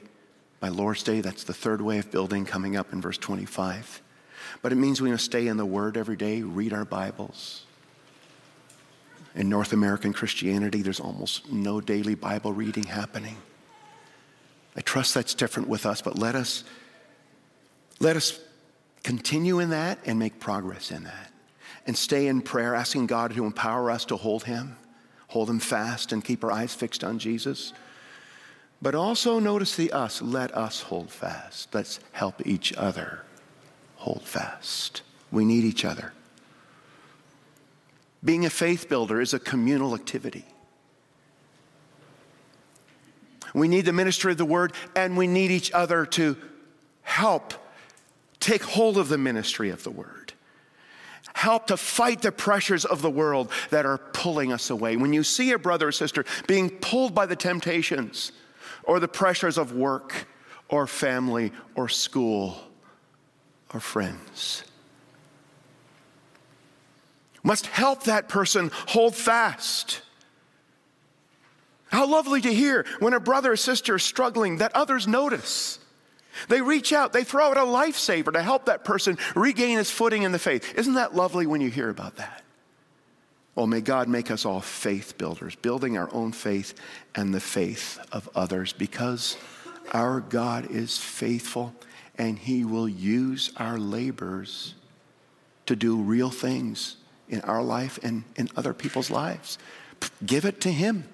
by 0.62 0.70
Lord's 0.70 1.04
Day. 1.04 1.20
That's 1.20 1.44
the 1.44 1.54
third 1.54 1.82
way 1.82 1.98
of 1.98 2.10
building 2.10 2.46
coming 2.46 2.78
up 2.78 2.94
in 2.94 3.02
verse 3.02 3.18
25. 3.18 4.02
But 4.62 4.72
it 4.72 4.76
means 4.76 5.02
we 5.02 5.12
must 5.12 5.26
stay 5.26 5.48
in 5.48 5.58
the 5.58 5.66
Word 5.66 5.98
every 5.98 6.16
day, 6.16 6.42
read 6.42 6.72
our 6.72 6.86
Bibles. 6.86 7.66
In 9.36 9.50
North 9.50 9.74
American 9.74 10.14
Christianity, 10.14 10.82
there's 10.82 11.02
almost 11.02 11.52
no 11.52 11.82
daily 11.82 12.16
Bible 12.16 12.54
reading 12.54 12.86
happening. 12.86 13.36
I 14.78 14.82
trust 14.82 15.16
that's 15.16 15.34
different 15.34 15.68
with 15.68 15.86
us, 15.86 16.02
but 16.02 16.20
let 16.20 16.36
us 16.36 16.64
let 18.00 18.16
us 18.16 18.40
continue 19.04 19.60
in 19.60 19.72
that 19.72 19.98
and 20.06 20.20
make 20.20 20.40
progress 20.40 20.92
in 20.92 21.04
that. 21.06 21.32
And 21.88 21.98
stay 21.98 22.28
in 22.28 22.42
prayer, 22.42 22.76
asking 22.76 23.08
God 23.08 23.34
to 23.34 23.46
empower 23.46 23.90
us 23.90 24.06
to 24.06 24.18
hold 24.18 24.44
Him, 24.44 24.78
hold 25.30 25.50
Him 25.50 25.60
fast, 25.60 26.12
and 26.12 26.24
keep 26.24 26.44
our 26.44 26.52
eyes 26.52 26.76
fixed 26.76 27.04
on 27.04 27.18
Jesus. 27.18 27.74
But 28.82 28.94
also 28.94 29.40
notice 29.40 29.76
the 29.76 29.92
us. 29.92 30.22
Let 30.22 30.56
us 30.56 30.82
hold 30.82 31.10
fast. 31.10 31.74
Let's 31.74 32.00
help 32.12 32.46
each 32.46 32.74
other 32.74 33.24
hold 33.96 34.22
fast. 34.24 35.02
We 35.32 35.44
need 35.44 35.64
each 35.64 35.84
other. 35.84 36.14
Being 38.24 38.46
a 38.46 38.50
faith 38.50 38.90
builder 38.90 39.22
is 39.22 39.34
a 39.34 39.40
communal 39.40 39.96
activity. 39.96 40.46
We 43.54 43.68
need 43.68 43.86
the 43.86 43.94
ministry 43.94 44.32
of 44.32 44.38
the 44.38 44.46
word, 44.46 44.74
and 44.96 45.18
we 45.18 45.28
need 45.28 45.52
each 45.52 45.72
other 45.72 46.06
to 46.08 46.38
help 47.02 47.54
take 48.40 48.64
hold 48.64 48.98
of 48.98 49.10
the 49.10 49.18
ministry 49.18 49.70
of 49.70 49.84
the 49.84 49.92
word. 49.92 50.34
Help 51.34 51.68
to 51.68 51.78
fight 51.78 52.22
the 52.22 52.32
pressures 52.32 52.84
of 52.86 53.02
the 53.02 53.10
world 53.10 53.52
that 53.70 53.86
are 53.86 53.98
pulling 53.98 54.52
us 54.52 54.70
away. 54.70 54.96
When 54.96 55.14
you 55.14 55.24
see 55.24 55.52
a 55.52 55.60
brother 55.60 55.90
or 55.90 55.92
sister 55.92 56.26
being 56.48 56.70
pulled 56.70 57.14
by 57.14 57.26
the 57.26 57.36
temptations 57.36 58.32
or 58.84 59.00
the 59.00 59.08
pressures 59.08 59.58
of 59.58 59.74
work 59.74 60.28
or 60.70 60.88
family 60.88 61.52
or 61.76 61.90
school 61.90 62.58
or 63.74 63.80
friends, 63.80 64.64
must 67.44 67.68
help 67.68 68.04
that 68.04 68.28
person 68.28 68.72
hold 68.88 69.16
fast 69.16 70.02
how 71.90 72.08
lovely 72.08 72.42
to 72.42 72.54
hear 72.54 72.86
when 73.00 73.14
a 73.14 73.20
brother 73.20 73.54
or 73.54 73.56
sister 73.56 73.96
is 73.96 74.04
struggling 74.04 74.58
that 74.58 74.76
others 74.76 75.08
notice. 75.08 75.80
They 76.50 76.62
reach 76.62 76.94
out, 76.94 77.14
they 77.14 77.24
throw 77.24 77.50
out 77.50 77.58
a 77.58 77.62
lifesaver 77.62 78.32
to 78.34 78.42
help 78.42 78.66
that 78.66 78.84
person 78.84 79.18
regain 79.36 79.78
his 79.78 79.90
footing 79.90 80.24
in 80.24 80.32
the 80.32 80.40
faith. 80.40 80.76
Isn't 80.78 80.94
that 80.94 81.16
lovely 81.16 81.48
when 81.48 81.62
you 81.62 81.70
hear 81.70 81.90
about 81.90 82.18
that? 82.18 82.44
Well, 83.56 83.66
may 83.66 83.82
God 83.82 84.08
make 84.08 84.30
us 84.30 84.46
all 84.46 84.62
faith 84.62 85.18
builders, 85.18 85.56
building 85.56 85.98
our 85.98 86.14
own 86.14 86.32
faith 86.32 86.76
and 87.16 87.34
the 87.34 87.40
faith 87.40 87.98
of 88.12 88.30
others, 88.36 88.72
because 88.72 89.36
our 89.94 90.20
God 90.20 90.70
is 90.70 90.98
faithful 90.98 91.74
and 92.20 92.38
he 92.38 92.66
will 92.66 92.88
use 92.88 93.52
our 93.58 93.80
labors 93.80 94.76
to 95.66 95.76
do 95.76 95.98
real 95.98 96.30
things 96.30 96.98
in 97.30 97.42
our 97.42 97.64
life 97.64 98.00
and 98.04 98.24
in 98.36 98.50
other 98.56 98.74
people's 98.74 99.10
lives. 99.10 99.58
Give 100.26 100.46
it 100.46 100.62
to 100.62 100.72
him. 100.72 101.06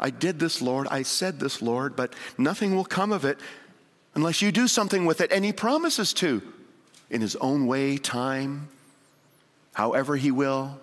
I 0.00 0.10
did 0.10 0.38
this, 0.38 0.60
Lord. 0.60 0.86
I 0.90 1.02
said 1.02 1.40
this, 1.40 1.62
Lord, 1.62 1.96
but 1.96 2.14
nothing 2.36 2.74
will 2.74 2.84
come 2.84 3.12
of 3.12 3.24
it 3.24 3.38
unless 4.14 4.42
you 4.42 4.52
do 4.52 4.68
something 4.68 5.04
with 5.04 5.20
it. 5.20 5.32
And 5.32 5.44
He 5.44 5.52
promises 5.52 6.12
to 6.14 6.42
in 7.10 7.20
His 7.20 7.36
own 7.36 7.66
way, 7.66 7.96
time, 7.96 8.68
however 9.74 10.16
He 10.16 10.30
will. 10.30 10.80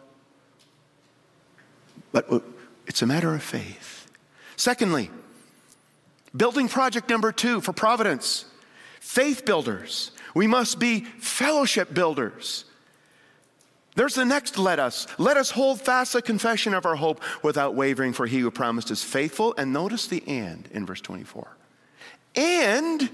But 2.11 2.29
it's 2.87 3.01
a 3.01 3.07
matter 3.07 3.33
of 3.33 3.43
faith. 3.43 4.09
Secondly, 4.55 5.09
building 6.35 6.67
project 6.67 7.09
number 7.09 7.31
two 7.31 7.61
for 7.61 7.73
Providence 7.73 8.45
faith 8.99 9.45
builders. 9.45 10.11
We 10.33 10.47
must 10.47 10.79
be 10.79 11.01
fellowship 11.01 11.93
builders. 11.93 12.65
There's 13.95 14.15
the 14.15 14.25
next 14.25 14.57
let 14.57 14.79
us. 14.79 15.05
Let 15.17 15.37
us 15.37 15.51
hold 15.51 15.81
fast 15.81 16.13
the 16.13 16.21
confession 16.21 16.73
of 16.73 16.85
our 16.85 16.95
hope 16.95 17.21
without 17.43 17.75
wavering, 17.75 18.13
for 18.13 18.25
he 18.25 18.39
who 18.39 18.49
promised 18.49 18.89
is 18.89 19.03
faithful. 19.03 19.53
And 19.57 19.73
notice 19.73 20.07
the 20.07 20.23
and 20.27 20.67
in 20.71 20.85
verse 20.85 21.01
24. 21.01 21.47
And 22.35 23.09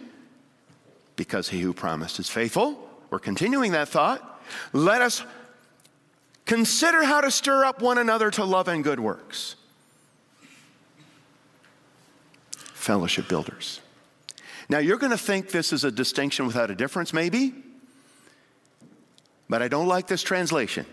because 1.15 1.49
he 1.49 1.61
who 1.61 1.73
promised 1.73 2.19
is 2.19 2.29
faithful, 2.29 2.77
we're 3.09 3.19
continuing 3.19 3.71
that 3.71 3.89
thought. 3.89 4.41
Let 4.71 5.01
us 5.01 5.23
consider 6.45 7.03
how 7.03 7.21
to 7.21 7.31
stir 7.31 7.65
up 7.65 7.81
one 7.81 7.97
another 7.97 8.29
to 8.31 8.45
love 8.45 8.67
and 8.67 8.83
good 8.83 8.99
works. 8.99 9.55
Fellowship 12.73 13.27
builders. 13.27 13.81
Now, 14.69 14.77
you're 14.77 14.97
going 14.97 15.11
to 15.11 15.17
think 15.17 15.49
this 15.49 15.73
is 15.73 15.83
a 15.83 15.91
distinction 15.91 16.45
without 16.45 16.69
a 16.69 16.75
difference, 16.75 17.13
maybe. 17.13 17.53
But 19.49 19.61
I 19.61 19.67
don't 19.67 19.87
like 19.87 20.07
this 20.07 20.23
translation. 20.23 20.85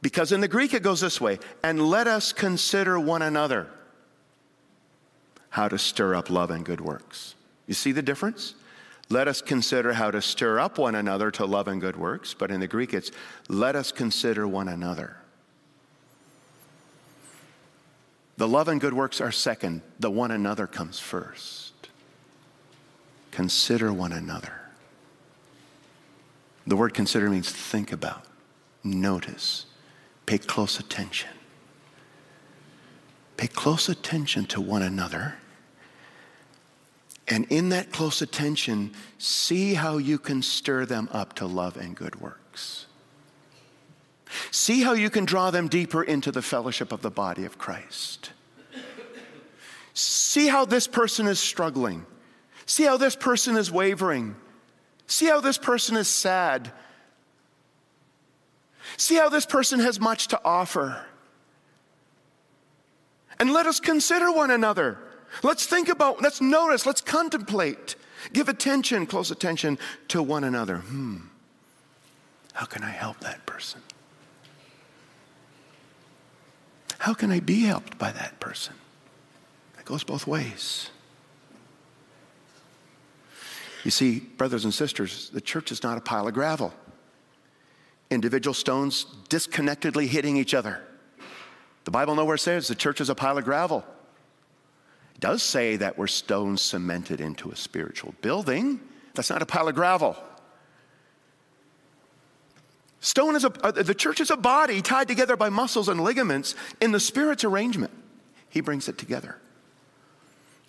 Because 0.00 0.32
in 0.32 0.40
the 0.40 0.48
Greek 0.48 0.74
it 0.74 0.82
goes 0.82 1.00
this 1.00 1.20
way 1.20 1.38
and 1.62 1.88
let 1.88 2.08
us 2.08 2.32
consider 2.32 2.98
one 2.98 3.22
another 3.22 3.68
how 5.50 5.68
to 5.68 5.78
stir 5.78 6.14
up 6.14 6.28
love 6.28 6.50
and 6.50 6.64
good 6.64 6.80
works. 6.80 7.34
You 7.66 7.74
see 7.74 7.92
the 7.92 8.02
difference? 8.02 8.54
Let 9.10 9.28
us 9.28 9.40
consider 9.42 9.92
how 9.92 10.10
to 10.10 10.20
stir 10.22 10.58
up 10.58 10.78
one 10.78 10.94
another 10.94 11.30
to 11.32 11.44
love 11.44 11.68
and 11.68 11.80
good 11.80 11.96
works. 11.96 12.34
But 12.34 12.50
in 12.50 12.58
the 12.58 12.66
Greek 12.66 12.94
it's 12.94 13.12
let 13.48 13.76
us 13.76 13.92
consider 13.92 14.48
one 14.48 14.68
another. 14.68 15.16
The 18.38 18.48
love 18.48 18.66
and 18.66 18.80
good 18.80 18.94
works 18.94 19.20
are 19.20 19.30
second, 19.30 19.82
the 20.00 20.10
one 20.10 20.32
another 20.32 20.66
comes 20.66 20.98
first. 20.98 21.72
Consider 23.30 23.92
one 23.92 24.10
another. 24.10 24.61
The 26.66 26.76
word 26.76 26.94
consider 26.94 27.28
means 27.28 27.50
think 27.50 27.92
about, 27.92 28.24
notice, 28.84 29.66
pay 30.26 30.38
close 30.38 30.78
attention. 30.78 31.30
Pay 33.36 33.48
close 33.48 33.88
attention 33.88 34.46
to 34.46 34.60
one 34.60 34.82
another. 34.82 35.34
And 37.26 37.46
in 37.50 37.70
that 37.70 37.92
close 37.92 38.22
attention, 38.22 38.92
see 39.18 39.74
how 39.74 39.98
you 39.98 40.18
can 40.18 40.42
stir 40.42 40.86
them 40.86 41.08
up 41.12 41.34
to 41.34 41.46
love 41.46 41.76
and 41.76 41.96
good 41.96 42.20
works. 42.20 42.86
See 44.50 44.82
how 44.82 44.92
you 44.92 45.10
can 45.10 45.24
draw 45.24 45.50
them 45.50 45.68
deeper 45.68 46.02
into 46.02 46.30
the 46.32 46.42
fellowship 46.42 46.92
of 46.92 47.02
the 47.02 47.10
body 47.10 47.44
of 47.44 47.58
Christ. 47.58 48.32
See 49.94 50.46
how 50.46 50.64
this 50.64 50.86
person 50.86 51.26
is 51.26 51.38
struggling. 51.38 52.06
See 52.66 52.84
how 52.84 52.96
this 52.96 53.16
person 53.16 53.56
is 53.56 53.70
wavering. 53.70 54.36
See 55.12 55.26
how 55.26 55.42
this 55.42 55.58
person 55.58 55.98
is 55.98 56.08
sad. 56.08 56.72
See 58.96 59.16
how 59.16 59.28
this 59.28 59.44
person 59.44 59.78
has 59.80 60.00
much 60.00 60.28
to 60.28 60.40
offer. 60.42 61.04
And 63.38 63.52
let 63.52 63.66
us 63.66 63.78
consider 63.78 64.32
one 64.32 64.50
another. 64.50 64.96
Let's 65.42 65.66
think 65.66 65.90
about, 65.90 66.22
let's 66.22 66.40
notice, 66.40 66.86
let's 66.86 67.02
contemplate. 67.02 67.94
Give 68.32 68.48
attention, 68.48 69.04
close 69.04 69.30
attention 69.30 69.78
to 70.08 70.22
one 70.22 70.44
another. 70.44 70.78
Hmm, 70.78 71.18
how 72.54 72.64
can 72.64 72.82
I 72.82 72.90
help 72.90 73.20
that 73.20 73.44
person? 73.44 73.82
How 77.00 77.12
can 77.12 77.30
I 77.30 77.40
be 77.40 77.64
helped 77.64 77.98
by 77.98 78.12
that 78.12 78.40
person? 78.40 78.76
It 79.78 79.84
goes 79.84 80.04
both 80.04 80.26
ways. 80.26 80.88
You 83.84 83.90
see, 83.90 84.20
brothers 84.20 84.64
and 84.64 84.72
sisters, 84.72 85.30
the 85.30 85.40
church 85.40 85.72
is 85.72 85.82
not 85.82 85.98
a 85.98 86.00
pile 86.00 86.28
of 86.28 86.34
gravel. 86.34 86.72
individual 88.10 88.52
stones 88.54 89.06
disconnectedly 89.30 90.06
hitting 90.06 90.36
each 90.36 90.52
other. 90.54 90.82
The 91.84 91.90
Bible 91.90 92.14
nowhere 92.14 92.36
says 92.36 92.68
the 92.68 92.74
church 92.74 93.00
is 93.00 93.08
a 93.08 93.14
pile 93.14 93.38
of 93.38 93.44
gravel. 93.44 93.84
It 95.14 95.20
does 95.20 95.42
say 95.42 95.76
that 95.76 95.96
we're 95.96 96.06
stones 96.06 96.60
cemented 96.60 97.20
into 97.20 97.50
a 97.50 97.56
spiritual 97.56 98.14
building. 98.20 98.80
That's 99.14 99.30
not 99.30 99.42
a 99.42 99.46
pile 99.46 99.66
of 99.68 99.74
gravel. 99.74 100.16
Stone 103.00 103.34
is 103.34 103.44
a, 103.44 103.52
uh, 103.64 103.72
the 103.72 103.94
church 103.94 104.20
is 104.20 104.30
a 104.30 104.36
body 104.36 104.80
tied 104.80 105.08
together 105.08 105.36
by 105.36 105.48
muscles 105.48 105.88
and 105.88 106.00
ligaments 106.00 106.54
in 106.80 106.92
the 106.92 107.00
Spirit's 107.00 107.42
arrangement. 107.42 107.92
He 108.48 108.60
brings 108.60 108.88
it 108.88 108.96
together. 108.96 109.38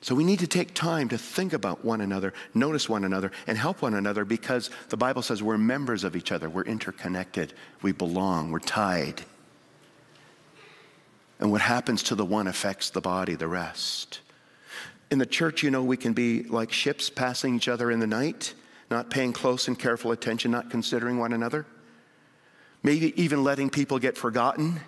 So 0.03 0.15
we 0.15 0.25
need 0.25 0.39
to 0.39 0.47
take 0.47 0.73
time 0.73 1.07
to 1.09 1.17
think 1.17 1.53
about 1.53 1.85
one 1.85 2.01
another, 2.01 2.33
notice 2.53 2.89
one 2.89 3.05
another, 3.05 3.31
and 3.47 3.57
help 3.57 3.81
one 3.81 3.93
another 3.93 4.25
because 4.25 4.69
the 4.89 4.97
Bible 4.97 5.21
says 5.21 5.41
we're 5.41 5.57
members 5.57 6.03
of 6.03 6.17
each 6.17 6.33
other. 6.33 6.49
We're 6.49 6.63
interconnected. 6.63 7.53
We 7.81 7.93
belong. 7.93 8.51
We're 8.51 8.59
tied. 8.59 9.21
And 11.39 11.53
what 11.53 11.61
happens 11.61 12.03
to 12.03 12.15
the 12.15 12.25
one 12.25 12.47
affects 12.47 12.89
the 12.89 12.99
body, 12.99 13.35
the 13.35 13.47
rest. 13.47 14.19
In 15.09 15.19
the 15.19 15.25
church, 15.25 15.63
you 15.63 15.71
know, 15.71 15.81
we 15.81 15.95
can 15.95 16.11
be 16.11 16.43
like 16.43 16.73
ships 16.73 17.09
passing 17.09 17.55
each 17.55 17.69
other 17.69 17.89
in 17.89 18.01
the 18.01 18.07
night, 18.07 18.53
not 18.91 19.09
paying 19.09 19.31
close 19.31 19.69
and 19.69 19.79
careful 19.79 20.11
attention, 20.11 20.51
not 20.51 20.69
considering 20.69 21.17
one 21.17 21.31
another. 21.31 21.65
Maybe 22.83 23.13
even 23.21 23.41
letting 23.41 23.69
people 23.69 23.99
get 23.99 24.17
forgotten, 24.17 24.81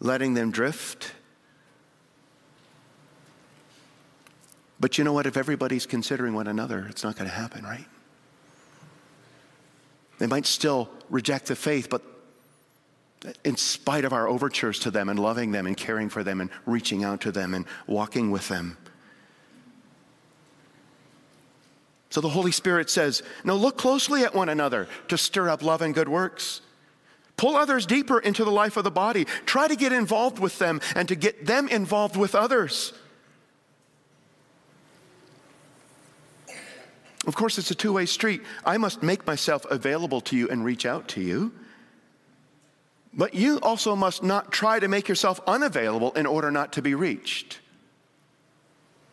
letting 0.00 0.34
them 0.34 0.50
drift. 0.50 1.12
But 4.78 4.98
you 4.98 5.04
know 5.04 5.12
what? 5.12 5.26
If 5.26 5.36
everybody's 5.36 5.86
considering 5.86 6.34
one 6.34 6.46
another, 6.46 6.86
it's 6.88 7.02
not 7.02 7.16
going 7.16 7.28
to 7.28 7.34
happen, 7.34 7.64
right? 7.64 7.86
They 10.18 10.26
might 10.26 10.46
still 10.46 10.90
reject 11.10 11.46
the 11.46 11.56
faith, 11.56 11.88
but 11.90 12.02
in 13.44 13.56
spite 13.56 14.04
of 14.04 14.12
our 14.12 14.28
overtures 14.28 14.78
to 14.80 14.90
them 14.90 15.08
and 15.08 15.18
loving 15.18 15.52
them 15.52 15.66
and 15.66 15.76
caring 15.76 16.08
for 16.08 16.22
them 16.22 16.40
and 16.40 16.50
reaching 16.64 17.04
out 17.04 17.20
to 17.22 17.32
them 17.32 17.54
and 17.54 17.64
walking 17.86 18.30
with 18.30 18.48
them. 18.48 18.76
So 22.10 22.20
the 22.20 22.28
Holy 22.28 22.52
Spirit 22.52 22.88
says, 22.88 23.22
No, 23.44 23.56
look 23.56 23.76
closely 23.76 24.24
at 24.24 24.34
one 24.34 24.48
another 24.48 24.88
to 25.08 25.18
stir 25.18 25.48
up 25.48 25.62
love 25.62 25.82
and 25.82 25.94
good 25.94 26.08
works. 26.08 26.60
Pull 27.36 27.56
others 27.56 27.84
deeper 27.84 28.18
into 28.18 28.44
the 28.44 28.50
life 28.50 28.78
of 28.78 28.84
the 28.84 28.90
body. 28.90 29.26
Try 29.44 29.68
to 29.68 29.76
get 29.76 29.92
involved 29.92 30.38
with 30.38 30.58
them 30.58 30.80
and 30.94 31.08
to 31.08 31.14
get 31.14 31.44
them 31.44 31.68
involved 31.68 32.16
with 32.16 32.34
others. 32.34 32.94
Of 37.26 37.34
course, 37.34 37.58
it's 37.58 37.70
a 37.70 37.74
two 37.74 37.92
way 37.92 38.06
street. 38.06 38.42
I 38.64 38.78
must 38.78 39.02
make 39.02 39.26
myself 39.26 39.66
available 39.68 40.20
to 40.22 40.36
you 40.36 40.48
and 40.48 40.64
reach 40.64 40.86
out 40.86 41.08
to 41.08 41.20
you. 41.20 41.52
But 43.12 43.34
you 43.34 43.58
also 43.60 43.96
must 43.96 44.22
not 44.22 44.52
try 44.52 44.78
to 44.78 44.88
make 44.88 45.08
yourself 45.08 45.40
unavailable 45.46 46.12
in 46.12 46.26
order 46.26 46.50
not 46.50 46.74
to 46.74 46.82
be 46.82 46.94
reached. 46.94 47.60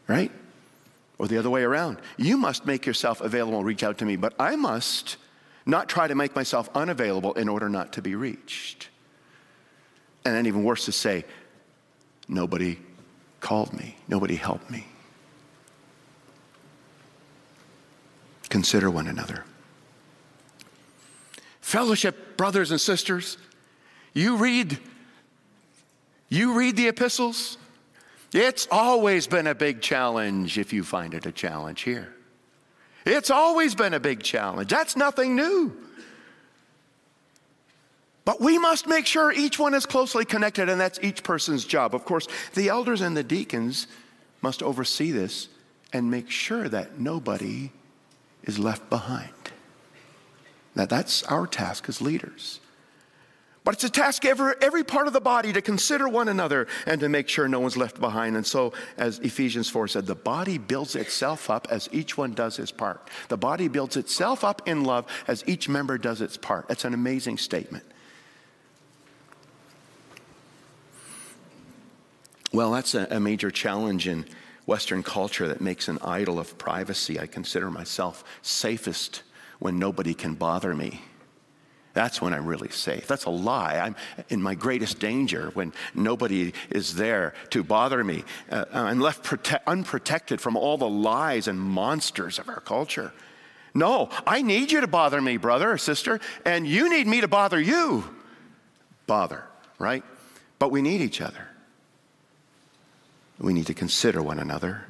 Right? 0.08 0.32
Or 1.18 1.28
the 1.28 1.38
other 1.38 1.50
way 1.50 1.64
around. 1.64 1.98
You 2.18 2.38
must 2.38 2.66
make 2.66 2.86
yourself 2.86 3.22
available 3.22 3.64
reach 3.64 3.84
out 3.84 3.98
to 4.00 4.06
me, 4.06 4.18
but 4.18 4.34
I 4.38 4.58
must 4.58 5.18
not 5.66 5.88
try 5.88 6.08
to 6.08 6.16
make 6.16 6.36
myself 6.36 6.70
unavailable 6.76 7.34
in 7.34 7.48
order 7.48 7.70
not 7.70 7.94
to 7.94 8.02
be 8.02 8.16
reached. 8.16 8.90
And 10.26 10.36
then, 10.36 10.46
even 10.46 10.64
worse, 10.64 10.86
to 10.86 10.92
say, 10.92 11.26
nobody 12.28 12.78
called 13.40 13.74
me, 13.74 13.98
nobody 14.08 14.36
helped 14.36 14.70
me. 14.70 14.86
Consider 18.54 18.92
one 18.92 19.08
another. 19.08 19.46
Fellowship, 21.60 22.38
brothers 22.38 22.70
and 22.70 22.80
sisters, 22.80 23.40
you 24.14 24.38
read 24.38 24.78
you 26.30 26.54
read 26.54 26.76
the 26.76 26.88
epistles, 26.88 27.58
it's 28.32 28.68
always 28.70 29.26
been 29.26 29.48
a 29.48 29.56
big 29.56 29.82
challenge 29.82 30.60
if 30.60 30.72
you 30.72 30.84
find 30.84 31.16
it 31.16 31.26
a 31.26 31.32
challenge 31.32 31.82
here. 31.82 32.14
It's 33.08 33.32
always 33.32 33.74
been 33.74 33.96
a 33.96 34.00
big 34.00 34.22
challenge. 34.22 34.70
That's 34.70 34.96
nothing 34.96 35.36
new. 35.36 35.76
But 38.24 38.40
we 38.40 38.60
must 38.60 38.86
make 38.86 39.08
sure 39.08 39.32
each 39.32 39.58
one 39.58 39.74
is 39.74 39.88
closely 39.88 40.26
connected, 40.26 40.70
and 40.70 40.80
that's 40.80 41.00
each 41.02 41.24
person's 41.24 41.66
job. 41.66 41.96
Of 41.96 42.06
course, 42.06 42.28
the 42.54 42.70
elders 42.70 43.02
and 43.02 43.18
the 43.18 43.24
deacons 43.24 43.88
must 44.44 44.62
oversee 44.62 45.10
this 45.10 45.48
and 45.92 46.12
make 46.12 46.30
sure 46.30 46.70
that 46.70 47.00
nobody 47.00 47.72
is 48.44 48.60
left 48.60 48.90
behind. 48.90 49.30
Now, 50.76 50.86
that's 50.86 51.24
our 51.24 51.48
task 51.48 51.88
as 51.88 52.02
leaders. 52.02 52.60
But 53.64 53.76
it's 53.76 53.84
a 53.86 53.90
task 53.90 54.26
every, 54.26 54.54
every 54.62 54.84
part 54.84 55.08
of 55.08 55.14
the 55.14 55.22
body 55.22 55.54
to 55.54 55.62
consider 55.62 56.10
one 56.10 56.28
another 56.28 56.68
and 56.86 57.00
to 57.00 57.08
make 57.08 57.30
sure 57.30 57.48
no 57.48 57.62
one's 57.62 57.78
left 57.78 58.00
behind. 58.00 58.36
And 58.36 58.46
so, 58.46 58.74
as 58.98 59.20
Ephesians 59.20 59.70
4 59.70 59.88
said, 59.88 60.06
the 60.06 60.16
body 60.16 60.58
builds 60.58 60.96
itself 60.96 61.50
up 61.50 61.68
as 61.70 61.88
each 61.94 62.18
one 62.18 62.34
does 62.34 62.58
his 62.58 62.72
part. 62.72 63.10
The 63.30 63.38
body 63.38 63.70
builds 63.70 63.96
itself 63.96 64.44
up 64.44 64.68
in 64.68 64.84
love 64.84 65.06
as 65.28 65.44
each 65.48 65.70
member 65.70 65.98
does 65.98 66.20
its 66.20 66.36
part. 66.36 66.68
That's 66.68 66.84
an 66.84 66.94
amazing 66.94 67.38
statement. 67.38 67.86
Well, 72.52 72.72
that's 72.72 72.96
a, 72.96 73.08
a 73.10 73.20
major 73.20 73.50
challenge 73.50 74.08
in 74.08 74.26
Western 74.66 75.04
culture 75.04 75.48
that 75.48 75.62
makes 75.62 75.88
an 75.88 76.00
idol 76.02 76.40
of 76.40 76.58
privacy. 76.58 77.20
I 77.20 77.28
consider 77.28 77.70
myself 77.70 78.24
safest 78.42 79.24
when 79.60 79.80
nobody 79.80 80.14
can 80.14 80.36
bother 80.36 80.74
me. 80.74 81.02
That's 81.94 82.22
when 82.22 82.34
I'm 82.34 82.48
really 82.48 82.70
safe. 82.70 83.08
That's 83.08 83.26
a 83.26 83.30
lie. 83.30 83.78
I'm 83.78 83.96
in 84.30 84.42
my 84.42 84.56
greatest 84.56 85.00
danger 85.00 85.52
when 85.54 85.74
nobody 85.94 86.54
is 86.72 86.96
there 86.96 87.36
to 87.52 87.64
bother 87.64 88.04
me. 88.04 88.24
Uh, 88.50 88.66
I'm 88.74 89.00
left 89.00 89.24
prote- 89.24 89.62
unprotected 89.68 90.42
from 90.42 90.58
all 90.58 90.78
the 90.78 90.90
lies 90.90 91.48
and 91.48 91.60
monsters 91.60 92.40
of 92.40 92.50
our 92.50 92.62
culture. 92.62 93.14
No, 93.76 94.10
I 94.26 94.42
need 94.42 94.72
you 94.72 94.82
to 94.82 94.88
bother 94.88 95.22
me, 95.22 95.38
brother 95.38 95.72
or 95.72 95.78
sister, 95.78 96.20
and 96.46 96.68
you 96.68 96.90
need 96.90 97.06
me 97.06 97.22
to 97.22 97.28
bother 97.28 97.60
you. 97.60 98.04
Bother, 99.06 99.44
right? 99.78 100.04
But 100.58 100.72
we 100.72 100.82
need 100.82 101.02
each 101.02 101.22
other. 101.22 101.48
We 103.40 103.54
need 103.54 103.68
to 103.68 103.74
consider 103.74 104.22
one 104.22 104.40
another, 104.40 104.86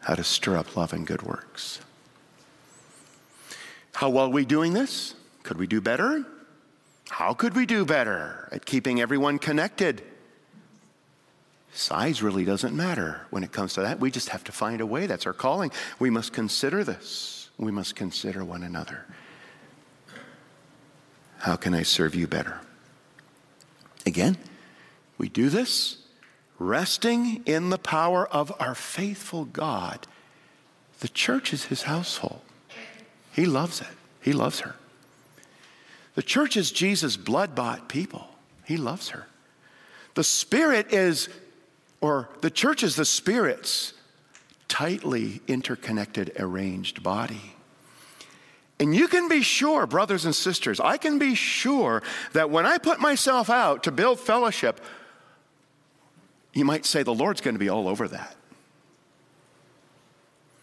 how 0.00 0.14
to 0.14 0.24
stir 0.24 0.56
up 0.56 0.76
love 0.76 0.92
and 0.92 1.06
good 1.06 1.22
works. 1.22 1.80
How 3.94 4.08
well 4.08 4.26
are 4.26 4.30
we 4.30 4.44
doing 4.44 4.72
this? 4.72 5.14
Could 5.42 5.58
we 5.58 5.66
do 5.66 5.80
better? 5.80 6.24
How 7.08 7.34
could 7.34 7.54
we 7.54 7.66
do 7.66 7.84
better 7.84 8.48
at 8.52 8.64
keeping 8.64 9.00
everyone 9.00 9.38
connected? 9.38 10.02
Size 11.72 12.22
really 12.22 12.44
doesn't 12.44 12.76
matter 12.76 13.26
when 13.30 13.44
it 13.44 13.52
comes 13.52 13.74
to 13.74 13.82
that. 13.82 14.00
We 14.00 14.10
just 14.10 14.30
have 14.30 14.44
to 14.44 14.52
find 14.52 14.80
a 14.80 14.86
way. 14.86 15.06
That's 15.06 15.26
our 15.26 15.32
calling. 15.32 15.70
We 15.98 16.10
must 16.10 16.32
consider 16.32 16.82
this. 16.84 17.50
We 17.58 17.70
must 17.70 17.94
consider 17.94 18.44
one 18.44 18.62
another. 18.62 19.06
How 21.38 21.56
can 21.56 21.74
I 21.74 21.82
serve 21.82 22.14
you 22.14 22.26
better? 22.26 22.60
Again, 24.04 24.36
we 25.16 25.28
do 25.28 25.48
this 25.48 25.99
resting 26.60 27.42
in 27.46 27.70
the 27.70 27.78
power 27.78 28.28
of 28.28 28.52
our 28.60 28.74
faithful 28.76 29.46
God. 29.46 30.06
The 31.00 31.08
church 31.08 31.52
is 31.52 31.64
his 31.64 31.82
household. 31.82 32.42
He 33.32 33.46
loves 33.46 33.80
it, 33.80 33.88
he 34.20 34.32
loves 34.32 34.60
her. 34.60 34.76
The 36.14 36.22
church 36.22 36.56
is 36.56 36.70
Jesus' 36.70 37.16
blood 37.16 37.54
bought 37.54 37.88
people. 37.88 38.28
He 38.64 38.76
loves 38.76 39.08
her. 39.08 39.26
The 40.14 40.24
Spirit 40.24 40.92
is, 40.92 41.28
or 42.00 42.28
the 42.42 42.50
church 42.50 42.82
is 42.82 42.94
the 42.94 43.04
Spirit's 43.04 43.94
tightly 44.68 45.40
interconnected, 45.48 46.32
arranged 46.38 47.02
body. 47.02 47.54
And 48.78 48.94
you 48.94 49.08
can 49.08 49.28
be 49.28 49.42
sure, 49.42 49.86
brothers 49.86 50.24
and 50.24 50.34
sisters, 50.34 50.80
I 50.80 50.96
can 50.96 51.18
be 51.18 51.34
sure 51.34 52.02
that 52.32 52.50
when 52.50 52.66
I 52.66 52.78
put 52.78 53.00
myself 53.00 53.48
out 53.48 53.84
to 53.84 53.92
build 53.92 54.20
fellowship, 54.20 54.80
you 56.52 56.64
might 56.64 56.84
say 56.84 57.02
the 57.02 57.14
Lord's 57.14 57.40
going 57.40 57.54
to 57.54 57.58
be 57.58 57.68
all 57.68 57.88
over 57.88 58.08
that. 58.08 58.34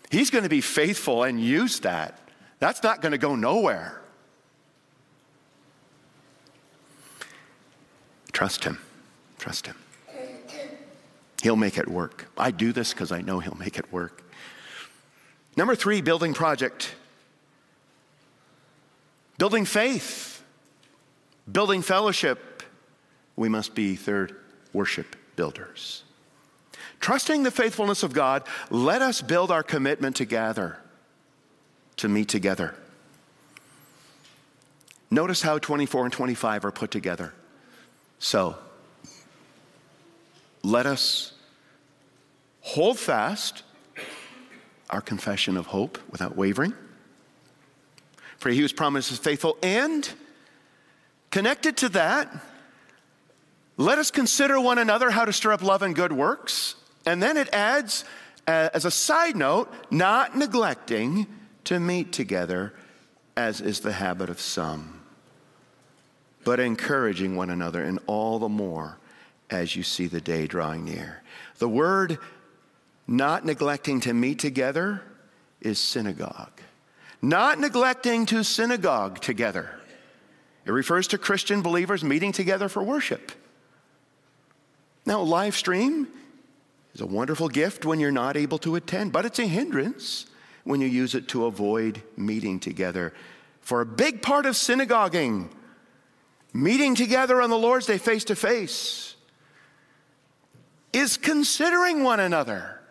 He's 0.10 0.30
going 0.30 0.44
to 0.44 0.50
be 0.50 0.62
faithful 0.62 1.24
and 1.24 1.40
use 1.40 1.80
that. 1.82 2.20
That's 2.60 2.82
not 2.84 3.02
going 3.02 3.12
to 3.12 3.18
go 3.18 3.36
nowhere. 3.36 4.02
Trust 8.32 8.64
Him. 8.64 8.80
Trust 9.38 9.68
Him. 9.68 9.76
He'll 11.42 11.56
make 11.56 11.78
it 11.78 11.88
work. 11.88 12.28
I 12.38 12.52
do 12.52 12.74
this 12.74 12.94
because 12.94 13.12
I 13.12 13.22
know 13.22 13.40
He'll 13.40 13.56
make 13.56 13.78
it 13.78 13.92
work. 13.92 14.24
Number 15.56 15.76
three, 15.76 16.02
building 16.02 16.34
project. 16.34 16.94
Building 19.38 19.66
faith. 19.66 20.44
Building 21.52 21.82
fellowship. 21.82 22.64
We 23.36 23.50
must 23.50 23.76
be, 23.76 23.96
third, 23.96 24.36
worship 24.74 25.16
builders. 25.38 26.04
Trusting 27.00 27.44
the 27.44 27.52
faithfulness 27.52 28.04
of 28.04 28.12
God, 28.12 28.44
let 28.70 29.02
us 29.02 29.22
build 29.22 29.52
our 29.52 29.64
commitment 29.64 30.18
to 30.18 30.26
gather, 30.26 30.78
to 31.96 32.10
meet 32.10 32.28
together. 32.28 32.76
Notice 35.10 35.42
how 35.42 35.58
24 35.58 36.06
and 36.06 36.14
25 36.14 36.66
are 36.66 36.72
put 36.72 36.92
together. 36.92 37.34
So, 38.20 38.58
let 40.64 40.86
us 40.86 41.32
hold 42.60 43.00
fast 43.00 43.64
our 44.90 45.02
confession 45.02 45.56
of 45.56 45.68
hope 45.68 45.98
without 46.10 46.36
wavering. 46.36 46.74
For 48.38 48.50
he 48.50 48.60
whose 48.60 48.74
promised 48.74 49.12
is 49.12 49.18
faithful, 49.18 49.58
and 49.64 50.10
connected 51.32 51.78
to 51.78 51.90
that, 51.90 52.34
let 53.78 54.00
us 54.00 54.12
consider 54.12 54.60
one 54.60 54.80
another 54.80 55.12
how 55.12 55.24
to 55.24 55.32
stir 55.32 55.54
up 55.54 55.62
love 55.62 55.84
and 55.84 55.96
good 55.96 56.12
works. 56.12 56.76
And 57.06 57.22
then 57.22 57.38
it 57.38 57.54
adds, 57.54 58.04
uh, 58.48 58.70
as 58.74 58.86
a 58.86 58.92
side 58.92 59.36
note, 59.36 59.72
not 59.92 60.36
neglecting 60.36 61.28
to 61.66 61.80
meet 61.80 62.12
together, 62.12 62.74
as 63.36 63.62
is 63.62 63.82
the 63.82 63.94
habit 63.94 64.30
of 64.30 64.42
some, 64.42 65.02
but 66.44 66.60
encouraging 66.60 67.36
one 67.36 67.50
another, 67.50 67.84
and 67.84 68.00
all 68.08 68.40
the 68.40 68.50
more 68.50 68.98
as 69.50 69.76
you 69.76 69.84
see 69.84 70.08
the 70.08 70.22
day 70.22 70.48
drawing 70.48 70.84
near. 70.84 71.22
The 71.60 71.70
word 71.70 72.18
not 73.08 73.46
neglecting 73.46 74.02
to 74.02 74.14
meet 74.14 74.40
together 74.40 75.02
is 75.62 75.80
synagogue. 75.80 76.62
Not 77.22 77.60
neglecting 77.60 78.26
to 78.28 78.44
synagogue 78.44 79.22
together. 79.22 79.70
It 80.66 80.72
refers 80.72 81.08
to 81.10 81.18
Christian 81.18 81.62
believers 81.62 82.04
meeting 82.04 82.32
together 82.32 82.68
for 82.68 82.84
worship. 82.84 83.32
Now, 85.08 85.22
live 85.22 85.56
stream 85.56 86.10
is 86.94 87.00
a 87.00 87.06
wonderful 87.06 87.48
gift 87.48 87.86
when 87.86 88.02
you're 88.02 88.12
not 88.12 88.36
able 88.36 88.58
to 88.58 88.76
attend, 88.76 89.14
but 89.14 89.26
it's 89.26 89.40
a 89.40 89.48
hindrance 89.48 90.26
when 90.66 90.82
you 90.82 90.88
use 90.88 91.16
it 91.16 91.30
to 91.30 91.46
avoid 91.46 92.04
meeting 92.18 92.60
together. 92.60 93.14
For 93.62 93.80
a 93.80 93.86
big 93.86 94.22
part 94.22 94.46
of 94.46 94.56
synagoguing, 94.56 95.50
meeting 96.52 96.94
together 96.94 97.42
on 97.42 97.50
the 97.50 97.58
Lord's 97.58 97.86
Day 97.86 97.98
face 97.98 98.26
to 98.26 98.36
face, 98.36 99.16
is 100.92 101.16
considering 101.16 102.04
one 102.04 102.20
another. 102.20 102.82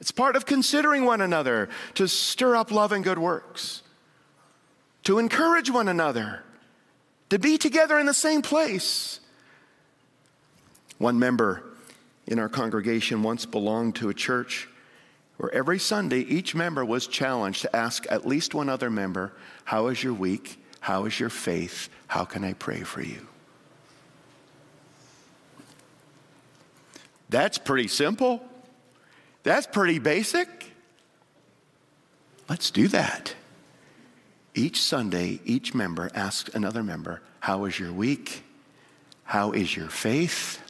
It's 0.00 0.10
part 0.10 0.36
of 0.36 0.46
considering 0.46 1.04
one 1.04 1.20
another 1.20 1.68
to 1.96 2.08
stir 2.08 2.56
up 2.56 2.70
love 2.70 2.92
and 2.92 3.04
good 3.04 3.18
works, 3.18 3.82
to 5.02 5.18
encourage 5.18 5.70
one 5.70 5.88
another, 5.88 6.44
to 7.28 7.38
be 7.38 7.58
together 7.58 7.98
in 7.98 8.06
the 8.06 8.14
same 8.14 8.40
place. 8.40 9.20
One 10.98 11.18
member 11.18 11.62
in 12.26 12.38
our 12.38 12.48
congregation 12.48 13.22
once 13.22 13.46
belonged 13.46 13.96
to 13.96 14.08
a 14.08 14.14
church 14.14 14.68
where 15.38 15.52
every 15.54 15.78
Sunday 15.78 16.20
each 16.20 16.54
member 16.54 16.84
was 16.84 17.06
challenged 17.06 17.62
to 17.62 17.74
ask 17.74 18.04
at 18.10 18.26
least 18.26 18.54
one 18.54 18.68
other 18.68 18.90
member, 18.90 19.32
How 19.64 19.86
is 19.86 20.02
your 20.02 20.12
week? 20.12 20.60
How 20.80 21.06
is 21.06 21.18
your 21.18 21.30
faith? 21.30 21.88
How 22.08 22.24
can 22.24 22.44
I 22.44 22.52
pray 22.52 22.82
for 22.82 23.00
you? 23.00 23.26
That's 27.28 27.58
pretty 27.58 27.88
simple. 27.88 28.42
That's 29.42 29.66
pretty 29.66 29.98
basic. 29.98 30.48
Let's 32.48 32.70
do 32.70 32.88
that. 32.88 33.34
Each 34.54 34.80
Sunday, 34.80 35.40
each 35.44 35.74
member 35.74 36.10
asks 36.14 36.52
another 36.54 36.82
member, 36.82 37.20
How 37.40 37.66
is 37.66 37.78
your 37.78 37.92
week? 37.92 38.42
How 39.24 39.52
is 39.52 39.76
your 39.76 39.88
faith? 39.88 40.60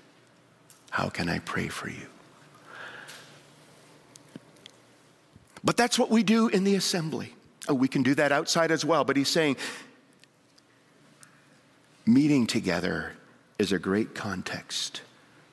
How 0.91 1.09
can 1.09 1.29
I 1.29 1.39
pray 1.41 1.69
for 1.69 1.89
you? 1.89 2.07
But 5.63 5.77
that's 5.77 5.99
what 5.99 6.11
we 6.11 6.23
do 6.23 6.49
in 6.49 6.65
the 6.65 6.77
assembly. 6.77 7.35
Oh, 7.69 7.75
we 7.75 7.89
can 7.89 8.03
do 8.03 8.15
that 8.15 8.33
outside 8.33 8.71
as 8.71 8.85
well. 8.85 9.05
But 9.05 9.17
he's 9.17 9.29
saying 9.29 9.57
meeting 12.07 12.47
together 12.47 13.13
is 13.59 13.73
a 13.73 13.79
great 13.79 14.15
context 14.15 15.03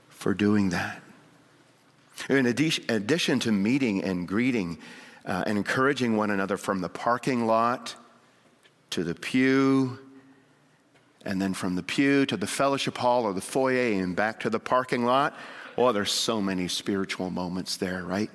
for 0.09 0.33
doing 0.33 0.69
that. 0.69 1.01
In 2.29 2.45
addition 2.45 3.39
to 3.39 3.51
meeting 3.51 4.03
and 4.03 4.27
greeting 4.27 4.77
uh, 5.25 5.43
and 5.45 5.57
encouraging 5.57 6.15
one 6.15 6.31
another 6.31 6.55
from 6.55 6.81
the 6.81 6.87
parking 6.89 7.45
lot 7.45 7.95
to 8.91 9.03
the 9.03 9.15
pew, 9.15 9.99
and 11.25 11.41
then 11.41 11.53
from 11.53 11.75
the 11.75 11.83
pew 11.83 12.25
to 12.27 12.37
the 12.37 12.47
fellowship 12.47 12.97
hall 12.97 13.23
or 13.23 13.33
the 13.33 13.41
foyer 13.41 14.01
and 14.01 14.15
back 14.15 14.39
to 14.41 14.49
the 14.49 14.59
parking 14.59 15.03
lot. 15.03 15.35
Oh, 15.77 15.91
there's 15.91 16.11
so 16.11 16.39
many 16.41 16.67
spiritual 16.67 17.29
moments 17.29 17.77
there, 17.77 18.03
right? 18.03 18.29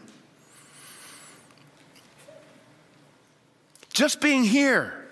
Just 3.92 4.20
being 4.20 4.44
here 4.44 5.08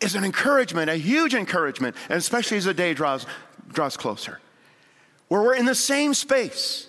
is 0.00 0.14
an 0.14 0.24
encouragement, 0.24 0.90
a 0.90 0.96
huge 0.96 1.34
encouragement, 1.34 1.96
and 2.08 2.18
especially 2.18 2.56
as 2.56 2.64
the 2.64 2.74
day 2.74 2.94
draws, 2.94 3.26
draws 3.68 3.96
closer, 3.96 4.40
where 5.28 5.42
we're 5.42 5.54
in 5.54 5.66
the 5.66 5.74
same 5.74 6.14
space, 6.14 6.88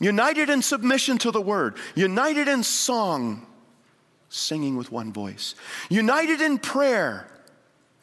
united 0.00 0.50
in 0.50 0.62
submission 0.62 1.18
to 1.18 1.30
the 1.30 1.40
word, 1.40 1.76
united 1.94 2.48
in 2.48 2.62
song, 2.62 3.46
singing 4.28 4.76
with 4.76 4.92
one 4.92 5.12
voice, 5.12 5.54
united 5.88 6.40
in 6.40 6.58
prayer 6.58 7.26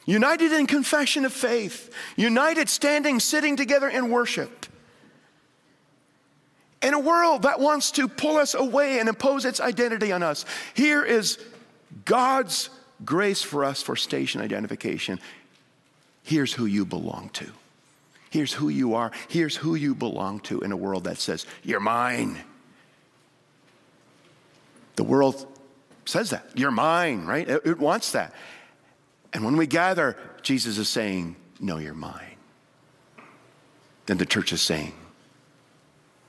united 0.06 0.52
in 0.52 0.68
confession 0.68 1.26
of 1.26 1.34
faith, 1.34 1.92
united 2.16 2.70
standing, 2.70 3.20
sitting 3.20 3.56
together 3.56 3.90
in 3.90 4.10
worship. 4.10 4.66
In 6.82 6.94
a 6.94 7.00
world 7.00 7.44
that 7.44 7.60
wants 7.60 7.92
to 7.92 8.08
pull 8.08 8.38
us 8.38 8.54
away 8.54 9.00
and 9.00 9.10
impose 9.10 9.46
its 9.46 9.60
identity 9.60 10.12
on 10.12 10.22
us, 10.22 10.46
here 10.76 11.04
is 11.04 11.40
God's 12.06 12.70
grace 13.04 13.42
for 13.42 13.66
us 13.66 13.82
for 13.82 13.96
station 13.96 14.42
identification. 14.42 15.20
Here's 16.24 16.54
who 16.54 16.66
you 16.66 16.86
belong 16.86 17.30
to. 17.34 17.52
Here's 18.30 18.54
who 18.54 18.70
you 18.70 18.96
are. 18.96 19.12
Here's 19.30 19.56
who 19.56 19.76
you 19.76 19.96
belong 19.96 20.42
to 20.42 20.60
in 20.62 20.72
a 20.72 20.78
world 20.78 21.06
that 21.06 21.18
says, 21.18 21.46
You're 21.64 21.80
mine. 21.80 22.38
The 24.96 25.04
world 25.04 25.46
says 26.06 26.32
that. 26.32 26.50
You're 26.54 26.72
mine, 26.72 27.26
right? 27.26 27.48
It, 27.48 27.80
wants 27.80 28.12
that. 28.12 28.34
And 29.34 29.44
when 29.44 29.58
we 29.58 29.68
gather, 29.68 30.18
Jesus 30.42 30.78
is 30.78 30.90
saying, 30.90 31.36
No, 31.60 31.78
you're 31.78 31.94
mine. 31.94 32.36
Then 34.06 34.18
the 34.18 34.26
church 34.26 34.54
is 34.54 34.62
saying, 34.62 34.94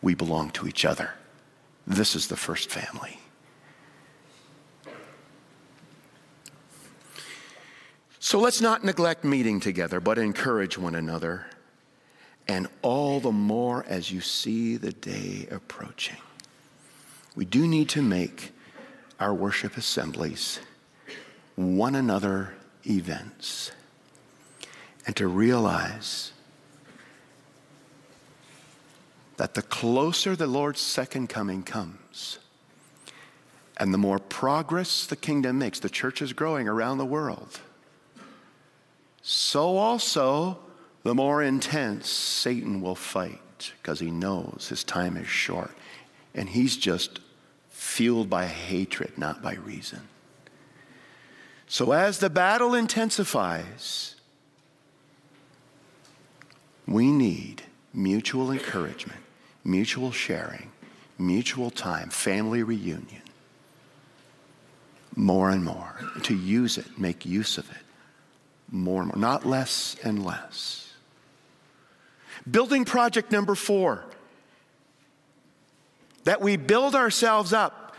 We 0.03 0.15
belong 0.15 0.51
to 0.53 0.67
each 0.67 0.85
other. 0.85 1.11
This 1.87 2.17
is 2.17 2.27
the 2.27 2.37
first 2.37 2.71
family. 2.71 3.21
So 8.19 8.41
let's 8.41 8.61
not 8.61 8.83
neglect 8.83 9.23
meeting 9.23 9.61
together, 9.61 10.01
but 10.01 10.19
encourage 10.19 10.77
one 10.77 10.97
another, 10.97 11.47
and 12.49 12.67
all 12.83 13.21
the 13.21 13.31
more 13.31 13.85
as 13.87 14.11
you 14.11 14.21
see 14.21 14.77
the 14.77 14.91
day 14.91 15.47
approaching. 15.49 16.17
We 17.37 17.45
do 17.45 17.69
need 17.69 17.89
to 17.91 18.03
make 18.03 18.51
our 19.21 19.33
worship 19.33 19.77
assemblies 19.77 20.59
one 21.55 21.95
another 21.95 22.56
events 22.89 23.73
and 25.07 25.15
to 25.17 25.27
realize 25.27 26.33
that 29.37 29.55
the 29.55 29.63
closer 29.63 30.35
the 30.35 30.47
Lord's 30.47 30.81
second 30.81 31.29
coming 31.29 31.63
comes, 31.63 32.39
and 33.77 33.93
the 33.93 33.99
more 33.99 34.19
progress 34.19 35.07
the 35.07 35.17
kingdom 35.17 35.59
makes, 35.59 35.79
the 35.79 35.91
church 35.91 36.23
is 36.23 36.33
growing 36.33 36.67
around 36.67 36.99
the 36.99 37.05
world, 37.05 37.61
so 39.23 39.77
also 39.77 40.59
the 41.03 41.15
more 41.15 41.43
intense 41.43 42.09
Satan 42.09 42.81
will 42.81 42.95
fight 42.95 43.73
because 43.83 44.01
he 44.01 44.11
knows 44.11 44.69
his 44.71 44.85
time 44.85 45.17
is 45.17 45.27
short 45.27 45.71
and 46.35 46.49
he's 46.49 46.77
just 46.77 47.21
fueled 47.71 48.29
by 48.29 48.47
hatred, 48.47 49.17
not 49.17 49.43
by 49.43 49.55
reason. 49.55 50.01
So, 51.69 51.93
as 51.93 52.19
the 52.19 52.31
battle 52.31 52.75
intensifies, 52.75 54.15
we 56.87 57.11
need 57.11 57.63
mutual 57.93 58.53
encouragement, 58.53 59.21
mutual 59.65 60.13
sharing, 60.13 60.71
mutual 61.19 61.71
time, 61.71 62.11
family 62.11 62.63
reunion, 62.63 63.23
more 65.17 65.51
and 65.51 65.65
more, 65.65 65.99
to 66.23 66.37
use 66.37 66.79
it, 66.79 66.99
make 66.99 67.27
use 67.27 67.59
of 67.59 67.69
it, 67.71 67.83
more 68.71 69.03
and 69.03 69.13
more, 69.13 69.21
not 69.21 69.45
less 69.45 69.97
and 70.05 70.25
less. 70.25 70.93
Building 72.49 72.85
project 72.85 73.33
number 73.33 73.57
four 73.57 74.05
that 76.23 76.41
we 76.41 76.57
build 76.57 76.95
ourselves 76.95 77.53
up 77.53 77.97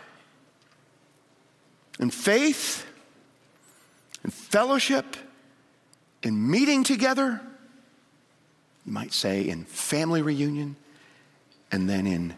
in 1.99 2.11
faith 2.11 2.85
in 4.27 4.31
fellowship, 4.31 5.15
in 6.21 6.51
meeting 6.51 6.83
together, 6.83 7.39
you 8.85 8.91
might 8.91 9.13
say 9.13 9.47
in 9.47 9.63
family 9.63 10.21
reunion, 10.21 10.75
and 11.71 11.89
then 11.89 12.05
in 12.05 12.33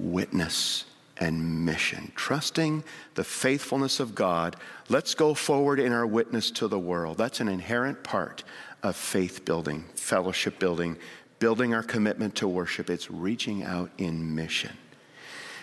witness 0.00 0.84
and 1.18 1.64
mission, 1.64 2.10
trusting 2.16 2.82
the 3.14 3.22
faithfulness 3.22 4.00
of 4.00 4.16
God. 4.16 4.56
Let's 4.88 5.14
go 5.14 5.32
forward 5.32 5.78
in 5.78 5.92
our 5.92 6.08
witness 6.08 6.50
to 6.52 6.66
the 6.66 6.78
world. 6.78 7.18
That's 7.18 7.38
an 7.38 7.46
inherent 7.46 8.02
part 8.02 8.42
of 8.82 8.96
faith 8.96 9.44
building, 9.44 9.84
fellowship 9.94 10.58
building, 10.58 10.96
building 11.38 11.72
our 11.72 11.84
commitment 11.84 12.34
to 12.36 12.48
worship. 12.48 12.90
It's 12.90 13.12
reaching 13.12 13.62
out 13.62 13.92
in 13.96 14.34
mission. 14.34 14.76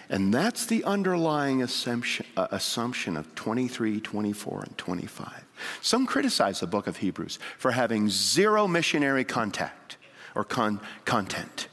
And 0.09 0.33
that's 0.33 0.65
the 0.65 0.83
underlying 0.85 1.61
assumption, 1.61 2.25
uh, 2.35 2.47
assumption 2.51 3.15
of 3.15 3.35
23, 3.35 3.99
24, 3.99 4.63
and 4.63 4.77
25. 4.77 5.45
Some 5.81 6.07
criticize 6.07 6.61
the 6.61 6.67
book 6.67 6.87
of 6.87 6.97
Hebrews 6.97 7.37
for 7.57 7.71
having 7.71 8.09
zero 8.09 8.67
missionary 8.67 9.23
contact 9.23 9.97
or 10.33 10.43
con- 10.43 10.79
content. 11.05 11.67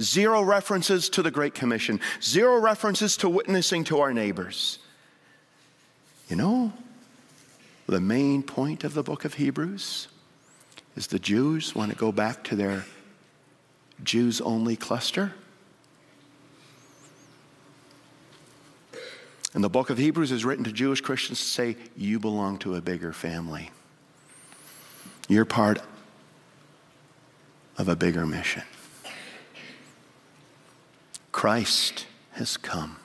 Zero 0.00 0.42
references 0.42 1.08
to 1.10 1.22
the 1.22 1.30
Great 1.30 1.54
Commission, 1.54 2.00
zero 2.22 2.58
references 2.58 3.16
to 3.18 3.28
witnessing 3.28 3.84
to 3.84 4.00
our 4.00 4.12
neighbors. 4.12 4.78
You 6.28 6.36
know, 6.36 6.72
the 7.86 8.00
main 8.00 8.42
point 8.42 8.84
of 8.84 8.94
the 8.94 9.02
book 9.02 9.24
of 9.24 9.34
Hebrews 9.34 10.08
is 10.96 11.06
the 11.08 11.18
Jews 11.18 11.74
want 11.74 11.90
to 11.90 11.96
go 11.96 12.12
back 12.12 12.44
to 12.44 12.56
their 12.56 12.84
Jews 14.02 14.40
only 14.40 14.76
cluster. 14.76 15.32
And 19.54 19.62
the 19.62 19.70
book 19.70 19.88
of 19.88 19.98
Hebrews 19.98 20.32
is 20.32 20.44
written 20.44 20.64
to 20.64 20.72
Jewish 20.72 21.00
Christians 21.00 21.38
to 21.38 21.46
say, 21.46 21.76
you 21.96 22.18
belong 22.18 22.58
to 22.58 22.74
a 22.74 22.80
bigger 22.80 23.12
family. 23.12 23.70
You're 25.28 25.44
part 25.44 25.80
of 27.78 27.88
a 27.88 27.96
bigger 27.96 28.26
mission. 28.26 28.64
Christ 31.30 32.06
has 32.32 32.56
come. 32.56 32.96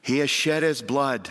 He 0.00 0.18
has 0.18 0.30
shed 0.30 0.62
his 0.62 0.82
blood 0.82 1.28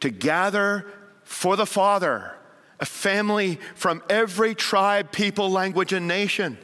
to 0.00 0.10
gather 0.10 0.86
for 1.24 1.56
the 1.56 1.66
Father 1.66 2.34
a 2.80 2.86
family 2.86 3.58
from 3.74 4.02
every 4.08 4.54
tribe, 4.54 5.10
people, 5.10 5.50
language, 5.50 5.92
and 5.92 6.06
nation. 6.06 6.58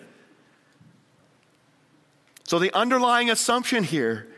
So, 2.45 2.59
the 2.59 2.75
underlying 2.77 3.31
assumption 3.31 3.85
here 3.85 4.29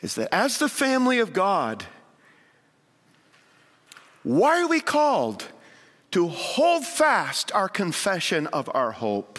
is 0.00 0.14
that 0.14 0.32
as 0.34 0.58
the 0.58 0.68
family 0.68 1.18
of 1.18 1.32
God, 1.32 1.84
why 4.22 4.62
are 4.62 4.68
we 4.68 4.80
called 4.80 5.44
to 6.10 6.28
hold 6.28 6.86
fast 6.86 7.52
our 7.52 7.68
confession 7.68 8.46
of 8.48 8.70
our 8.74 8.92
hope. 8.92 9.38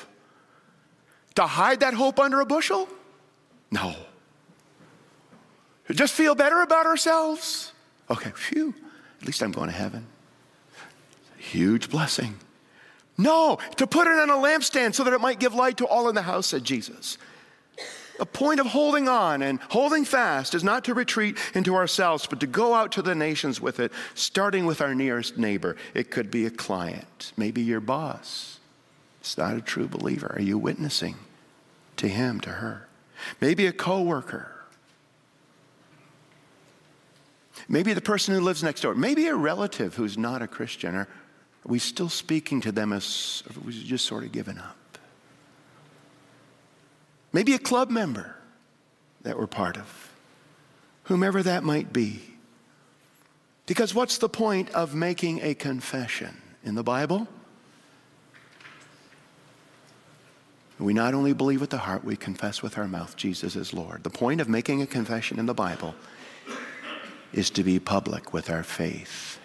To 1.36 1.44
hide 1.44 1.80
that 1.80 1.94
hope 1.94 2.20
under 2.20 2.40
a 2.40 2.46
bushel? 2.46 2.88
No. 3.72 3.96
To 5.88 5.94
just 5.94 6.14
feel 6.14 6.36
better 6.36 6.62
about 6.62 6.86
ourselves? 6.86 7.74
Okay, 8.10 8.32
phew, 8.36 8.74
at 9.22 9.26
least 9.26 9.42
I'm 9.42 9.52
going 9.52 9.70
to 9.70 9.76
heaven. 9.76 10.06
Huge 11.38 11.90
blessing. 11.90 12.36
No, 13.20 13.58
to 13.76 13.86
put 13.86 14.08
it 14.08 14.18
on 14.18 14.30
a 14.30 14.34
lampstand 14.34 14.96
so 14.96 15.04
that 15.04 15.12
it 15.12 15.20
might 15.20 15.40
give 15.40 15.54
light 15.54 15.78
to 15.78 15.86
all 15.86 16.08
in 16.08 16.16
the 16.16 16.22
house, 16.22 16.48
said 16.48 16.64
Jesus. 16.64 17.18
The 18.18 18.26
point 18.26 18.62
of 18.62 18.68
holding 18.68 19.10
on 19.10 19.42
and 19.42 19.60
holding 19.70 20.06
fast 20.06 20.56
is 20.56 20.64
not 20.64 20.86
to 20.86 20.94
retreat 20.94 21.38
into 21.54 21.76
ourselves, 21.76 22.26
but 22.28 22.40
to 22.40 22.48
go 22.48 22.74
out 22.74 22.94
to 22.94 23.02
the 23.02 23.14
nations 23.16 23.60
with 23.60 23.82
it, 23.82 23.92
starting 24.16 24.66
with 24.66 24.80
our 24.80 24.96
nearest 24.96 25.38
neighbor. 25.38 25.76
It 25.94 26.12
could 26.12 26.32
be 26.32 26.46
a 26.46 26.50
client, 26.50 27.34
maybe 27.36 27.62
your 27.62 27.82
boss. 27.82 28.60
It's 29.20 29.38
not 29.38 29.58
a 29.58 29.62
true 29.62 29.90
believer. 29.90 30.34
Are 30.34 30.42
you 30.42 30.58
witnessing 30.58 31.18
to 31.98 32.08
him, 32.08 32.40
to 32.40 32.50
her? 32.50 32.88
Maybe 33.42 33.68
a 33.68 33.74
coworker. 33.74 34.50
Maybe 37.68 37.92
the 37.92 38.02
person 38.02 38.34
who 38.34 38.40
lives 38.40 38.64
next 38.64 38.80
door. 38.80 38.96
Maybe 38.96 39.28
a 39.28 39.36
relative 39.36 39.96
who's 39.96 40.18
not 40.18 40.42
a 40.42 40.48
Christian. 40.48 40.96
Are, 40.96 41.08
are 41.66 41.72
we 41.72 41.80
still 41.80 42.10
speaking 42.10 42.62
to 42.62 42.72
them 42.72 42.94
as, 42.94 43.44
or 43.48 43.62
we 43.62 43.74
just 43.84 44.06
sort 44.06 44.24
of 44.24 44.32
given 44.32 44.58
up? 44.58 44.76
maybe 47.32 47.54
a 47.54 47.60
club 47.60 47.90
member 47.90 48.36
that 49.22 49.38
we're 49.38 49.48
part 49.48 49.78
of, 49.78 50.12
whomever 51.04 51.44
that 51.44 51.64
might 51.64 51.92
be. 51.92 52.22
Because 53.66 53.94
what's 53.94 54.18
the 54.18 54.30
point 54.30 54.70
of 54.72 54.96
making 54.96 55.42
a 55.44 55.54
confession 55.54 56.38
in 56.64 56.76
the 56.76 56.84
Bible? 56.84 57.28
We 60.80 60.94
not 60.94 61.14
only 61.14 61.34
believe 61.34 61.60
with 61.60 61.72
the 61.72 61.78
heart, 61.78 62.06
we 62.06 62.16
confess 62.16 62.64
with 62.64 62.78
our 62.78 62.88
mouth 62.88 63.18
Jesus 63.18 63.56
is 63.58 63.74
Lord. 63.74 64.04
The 64.04 64.10
point 64.10 64.40
of 64.40 64.48
making 64.48 64.82
a 64.82 64.88
confession 64.88 65.38
in 65.38 65.46
the 65.46 65.54
Bible 65.54 65.94
is 67.34 67.50
to 67.52 67.64
be 67.64 67.80
public 67.80 68.34
with 68.34 68.50
our 68.50 68.64
faith. 68.64 69.39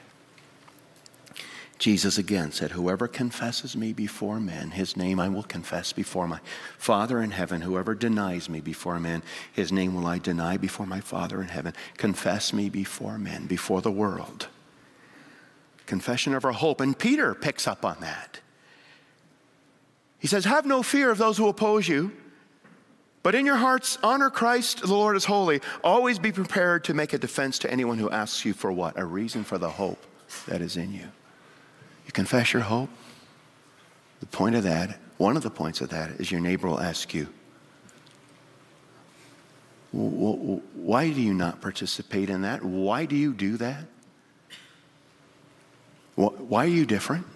Jesus 1.85 2.16
again 2.16 2.51
said, 2.51 2.70
Whoever 2.70 3.07
confesses 3.07 3.77
me 3.77 3.92
before 3.92 4.40
men, 4.40 4.70
his 4.70 4.97
name 4.97 5.20
I 5.20 5.29
will 5.29 5.42
confess 5.42 5.92
before 5.92 6.27
my 6.27 6.40
Father 6.79 7.20
in 7.20 7.31
heaven. 7.31 7.61
Whoever 7.61 7.94
denies 7.94 8.49
me 8.49 8.62
before 8.62 8.99
men, 8.99 9.23
his 9.53 9.70
name 9.70 9.94
will 9.94 10.07
I 10.07 10.16
deny 10.16 10.57
before 10.57 10.87
my 10.87 11.01
Father 11.01 11.42
in 11.42 11.49
heaven. 11.49 11.75
Confess 11.99 12.55
me 12.55 12.70
before 12.70 13.18
men, 13.18 13.44
before 13.47 13.83
the 13.83 13.90
world. 13.90 14.49
Confession 15.85 16.33
of 16.33 16.47
our 16.47 16.53
hope. 16.53 16.81
And 16.81 16.99
Peter 16.99 17.35
picks 17.35 17.68
up 17.68 17.85
on 17.85 17.99
that. 18.01 18.40
He 20.18 20.27
says, 20.27 20.47
Have 20.47 20.64
no 20.64 20.83
fear 20.83 21.11
of 21.11 21.18
those 21.18 21.37
who 21.37 21.49
oppose 21.49 21.87
you. 21.87 22.12
But 23.23 23.35
in 23.35 23.44
your 23.44 23.57
hearts, 23.57 23.99
honor 24.03 24.31
Christ, 24.31 24.81
the 24.81 24.87
Lord 24.87 25.18
is 25.18 25.27
holy. 25.27 25.61
Always 25.83 26.18
be 26.18 26.33
prepared 26.33 26.85
to 26.85 26.94
make 26.94 27.12
a 27.12 27.18
defense 27.18 27.59
to 27.59 27.70
anyone 27.70 27.99
who 27.99 28.09
asks 28.09 28.47
you 28.47 28.55
for 28.55 28.73
what? 28.73 28.99
A 28.99 29.05
reason 29.05 29.44
for 29.44 29.59
the 29.59 29.68
hope 29.68 30.03
that 30.47 30.62
is 30.62 30.79
in 30.79 30.94
you. 30.94 31.09
Confess 32.14 32.55
your 32.55 32.62
hope. 32.62 32.88
The 34.20 34.27
point 34.27 34.55
of 34.55 34.62
that, 34.62 34.98
one 35.18 35.37
of 35.37 35.42
the 35.42 35.50
points 35.50 35.83
of 35.83 35.90
that, 35.90 36.12
is 36.12 36.33
your 36.33 36.40
neighbor 36.40 36.68
will 36.68 36.81
ask 36.81 37.12
you, 37.12 37.29
why 39.92 41.11
do 41.11 41.20
you 41.20 41.35
not 41.35 41.61
participate 41.61 42.31
in 42.31 42.42
that? 42.42 42.64
Why 42.64 43.05
do 43.05 43.14
you 43.14 43.35
do 43.35 43.57
that? 43.59 43.85
Why 46.16 46.64
are 46.64 46.68
you 46.68 46.87
different? 46.87 47.27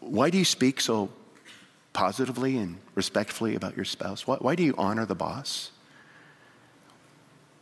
Why 0.00 0.30
do 0.30 0.38
you 0.38 0.44
speak 0.44 0.80
so 0.80 1.10
positively 1.92 2.56
and 2.56 2.78
respectfully 2.94 3.54
about 3.54 3.74
your 3.76 3.84
spouse? 3.84 4.26
Why, 4.26 4.36
why 4.36 4.54
do 4.54 4.62
you 4.62 4.74
honor 4.78 5.04
the 5.04 5.14
boss? 5.14 5.72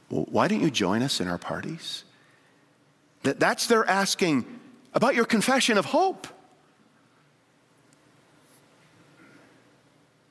Why 0.08 0.46
don't 0.46 0.60
you 0.60 0.70
join 0.70 1.02
us 1.02 1.20
in 1.20 1.26
our 1.28 1.38
parties? 1.38 2.04
That, 3.26 3.40
that's 3.40 3.66
their 3.66 3.84
asking 3.84 4.46
about 4.94 5.16
your 5.16 5.24
confession 5.24 5.78
of 5.78 5.84
hope. 5.84 6.28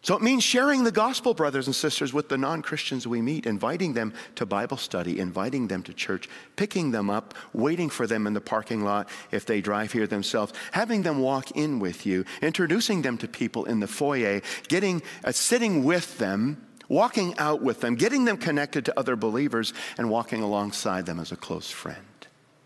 So 0.02 0.16
it 0.16 0.22
means 0.22 0.46
sharing 0.46 0.86
the 0.86 0.94
gospel, 0.94 1.34
brothers 1.34 1.68
and 1.68 1.76
sisters, 1.76 2.14
with 2.14 2.30
the 2.30 2.38
non 2.38 2.62
Christians 2.62 3.06
we 3.06 3.22
meet, 3.22 3.48
inviting 3.48 3.96
them 3.96 4.14
to 4.36 4.46
Bible 4.46 4.78
study, 4.78 5.20
inviting 5.20 5.68
them 5.68 5.84
to 5.84 5.94
church, 5.94 6.30
picking 6.56 6.92
them 6.92 7.10
up, 7.10 7.34
waiting 7.52 7.90
for 7.90 8.08
them 8.08 8.28
in 8.28 8.34
the 8.34 8.40
parking 8.40 8.86
lot 8.86 9.10
if 9.30 9.46
they 9.46 9.60
drive 9.60 9.92
here 9.92 10.08
themselves, 10.08 10.54
having 10.72 11.02
them 11.02 11.20
walk 11.20 11.52
in 11.52 11.80
with 11.80 12.06
you, 12.06 12.24
introducing 12.42 13.02
them 13.02 13.18
to 13.18 13.28
people 13.28 13.66
in 13.66 13.82
the 13.82 13.88
foyer, 13.88 14.42
getting, 14.70 15.02
uh, 15.26 15.34
sitting 15.34 15.84
with 15.84 16.18
them, 16.18 16.66
walking 16.88 17.38
out 17.40 17.62
with 17.62 17.82
them, 17.82 17.96
getting 17.96 18.24
them 18.24 18.38
connected 18.38 18.86
to 18.86 18.98
other 18.98 19.18
believers, 19.18 19.74
and 19.98 20.10
walking 20.10 20.42
alongside 20.42 21.06
them 21.06 21.20
as 21.20 21.34
a 21.34 21.36
close 21.36 21.70
friend. 21.70 22.06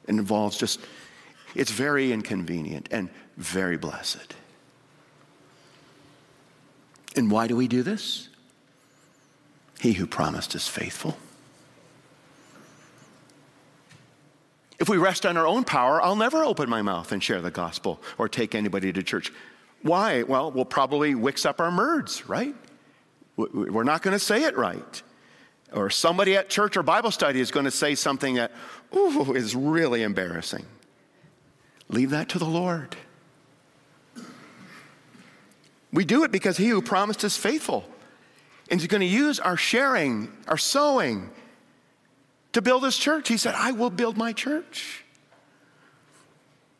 It 0.10 0.15
involves 0.15 0.58
just, 0.58 0.80
it's 1.54 1.69
very 1.69 2.12
inconvenient 2.12 2.89
and 2.89 3.10
very 3.38 3.78
blessed. 3.78 4.34
And 7.15 7.30
why 7.30 7.45
do 7.45 7.56
we 7.56 7.67
do 7.67 7.84
this? 7.84 8.28
He 9.80 9.93
who 9.93 10.08
promised 10.08 10.56
is 10.56 10.67
faithful. 10.67 11.15
If 14.80 14.89
we 14.89 14.98
rest 14.98 15.28
on 15.28 15.38
our 15.38 15.45
own 15.45 15.63
power, 15.63 16.02
I'll 16.02 16.15
never 16.15 16.43
open 16.43 16.69
my 16.69 16.82
mouth 16.82 17.12
and 17.12 17.24
share 17.24 17.41
the 17.41 17.52
gospel 17.52 18.02
or 18.17 18.28
take 18.28 18.56
anybody 18.56 18.91
to 18.91 19.04
church. 19.04 19.32
Why? 19.84 20.24
Well, 20.24 20.52
we'll 20.52 20.65
probably 20.65 21.13
wix 21.13 21.45
up 21.45 21.62
our 21.62 21.69
merds, 21.69 22.28
right? 22.28 22.56
We're 23.38 23.84
not 23.84 24.02
going 24.02 24.13
to 24.13 24.19
say 24.19 24.45
it 24.45 24.58
right. 24.58 25.04
Or 25.71 25.89
somebody 25.89 26.36
at 26.36 26.49
church 26.49 26.77
or 26.77 26.84
Bible 26.84 27.12
study 27.12 27.39
is 27.39 27.51
going 27.51 27.65
to 27.65 27.71
say 27.71 27.95
something 27.95 28.36
that 28.36 28.51
ooh, 28.95 29.34
is 29.34 29.55
really 29.55 30.03
embarrassing. 30.03 30.65
Leave 31.89 32.10
that 32.10 32.29
to 32.29 32.39
the 32.39 32.45
Lord. 32.45 32.95
We 35.91 36.05
do 36.05 36.23
it 36.23 36.32
because 36.32 36.58
He 36.58 36.69
who 36.69 36.82
promised 36.82 37.23
is 37.23 37.38
faithful. 37.38 37.88
And 38.69 38.79
He's 38.79 38.88
going 38.88 39.01
to 39.01 39.08
use 39.08 39.39
our 39.39 39.58
sharing, 39.58 40.32
our 40.47 40.58
sowing, 40.58 41.29
to 42.53 42.62
build 42.62 42.84
His 42.84 42.97
church. 42.97 43.27
He 43.27 43.38
said, 43.38 43.55
I 43.55 43.71
will 43.71 43.89
build 43.89 44.17
my 44.17 44.34
church. 44.34 45.03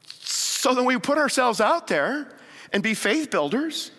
So 0.10 0.74
then 0.74 0.86
we 0.86 0.98
put 0.98 1.18
ourselves 1.18 1.62
out 1.62 1.88
there 1.88 2.36
and 2.74 2.84
be 2.84 2.94
faith 2.94 3.32
builders. 3.32 3.92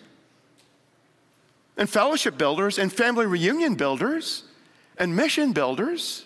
and 1.77 1.89
fellowship 1.89 2.37
builders 2.37 2.77
and 2.77 2.91
family 2.91 3.25
reunion 3.25 3.75
builders 3.75 4.43
and 4.97 5.15
mission 5.15 5.53
builders. 5.53 6.25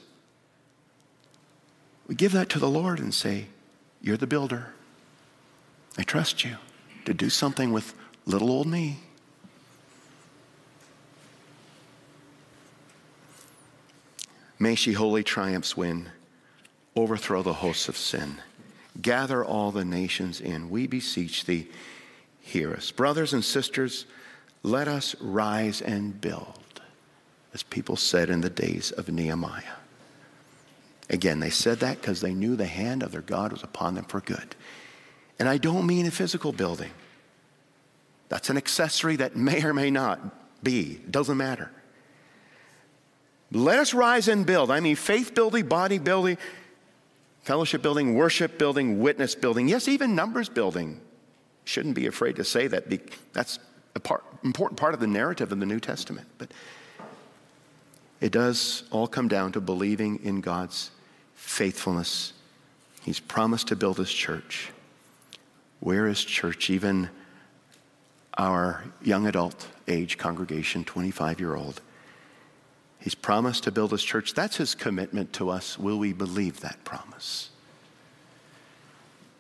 We 2.07 2.15
give 2.15 2.31
that 2.33 2.49
to 2.49 2.59
the 2.59 2.69
Lord 2.69 2.99
and 2.99 3.13
say, 3.13 3.47
You're 4.01 4.17
the 4.17 4.27
builder. 4.27 4.73
I 5.97 6.03
trust 6.03 6.43
you 6.43 6.57
to 7.05 7.13
do 7.13 7.29
something 7.29 7.71
with 7.71 7.93
little 8.25 8.51
old 8.51 8.67
me. 8.67 8.99
May 14.57 14.75
she 14.75 14.93
holy 14.93 15.23
triumphs 15.23 15.75
win, 15.75 16.09
overthrow 16.95 17.43
the 17.43 17.53
hosts 17.53 17.89
of 17.89 17.97
sin, 17.97 18.37
gather 19.01 19.43
all 19.43 19.71
the 19.71 19.85
nations 19.85 20.39
in. 20.39 20.69
We 20.69 20.87
beseech 20.87 21.45
thee, 21.45 21.67
hear 22.39 22.73
us. 22.73 22.91
Brothers 22.91 23.33
and 23.33 23.43
sisters, 23.43 24.05
let 24.63 24.87
us 24.87 25.15
rise 25.19 25.81
and 25.81 26.19
build, 26.19 26.59
as 27.55 27.63
people 27.63 27.95
said 27.95 28.29
in 28.29 28.41
the 28.41 28.49
days 28.49 28.91
of 28.91 29.07
Nehemiah. 29.07 29.63
Again, 31.09 31.39
they 31.39 31.49
said 31.49 31.79
that 31.79 32.01
because 32.01 32.19
they 32.19 32.33
knew 32.33 32.57
the 32.57 32.65
hand 32.65 33.01
of 33.01 33.13
their 33.13 33.21
God 33.21 33.53
was 33.53 33.63
upon 33.63 33.95
them 33.95 34.03
for 34.03 34.19
good. 34.19 34.55
And 35.39 35.47
I 35.47 35.57
don't 35.57 35.87
mean 35.87 36.05
a 36.05 36.11
physical 36.11 36.51
building. 36.51 36.91
That's 38.27 38.49
an 38.49 38.57
accessory 38.57 39.15
that 39.15 39.37
may 39.37 39.63
or 39.63 39.73
may 39.73 39.89
not 39.89 40.19
be. 40.63 40.99
It 41.05 41.11
doesn't 41.13 41.37
matter. 41.37 41.71
Let 43.53 43.79
us 43.79 43.93
rise 43.93 44.27
and 44.27 44.45
build. 44.45 44.69
I 44.69 44.81
mean, 44.81 44.97
faith 44.97 45.33
building, 45.33 45.65
body 45.65 45.97
building, 45.97 46.37
fellowship 47.43 47.81
building, 47.81 48.15
worship 48.15 48.57
building, 48.57 48.99
witness 48.99 49.33
building, 49.33 49.69
yes, 49.69 49.87
even 49.87 50.13
numbers 50.13 50.49
building. 50.49 50.99
Shouldn't 51.63 51.95
be 51.95 52.05
afraid 52.05 52.35
to 52.35 52.43
say 52.43 52.67
that. 52.67 52.91
That's 53.31 53.59
a 53.95 54.01
part, 54.01 54.25
important 54.43 54.77
part 54.77 54.93
of 54.93 54.99
the 54.99 55.07
narrative 55.07 55.53
of 55.53 55.61
the 55.61 55.65
New 55.65 55.79
Testament. 55.79 56.27
But 56.37 56.51
it 58.21 58.31
does 58.31 58.83
all 58.91 59.07
come 59.07 59.27
down 59.27 59.51
to 59.53 59.61
believing 59.61 60.19
in 60.23 60.41
God's 60.41 60.91
faithfulness. 61.35 62.33
He's 63.03 63.19
promised 63.19 63.67
to 63.67 63.75
build 63.75 63.97
his 63.97 64.11
church. 64.11 64.71
Where 65.79 66.07
is 66.07 66.23
church? 66.23 66.69
Even 66.69 67.09
our 68.37 68.83
young 69.01 69.27
adult 69.27 69.67
age 69.87 70.17
congregation, 70.17 70.83
25 70.83 71.39
year 71.39 71.55
old. 71.55 71.81
He's 72.99 73.15
promised 73.15 73.65
to 73.65 73.71
build 73.71 73.91
his 73.91 74.03
church. 74.03 74.33
That's 74.33 74.57
his 74.57 74.73
commitment 74.73 75.31
to 75.33 75.49
us. 75.49 75.77
Will 75.77 75.99
we 75.99 76.11
believe 76.11 76.61
that 76.61 76.83
promise? 76.83 77.51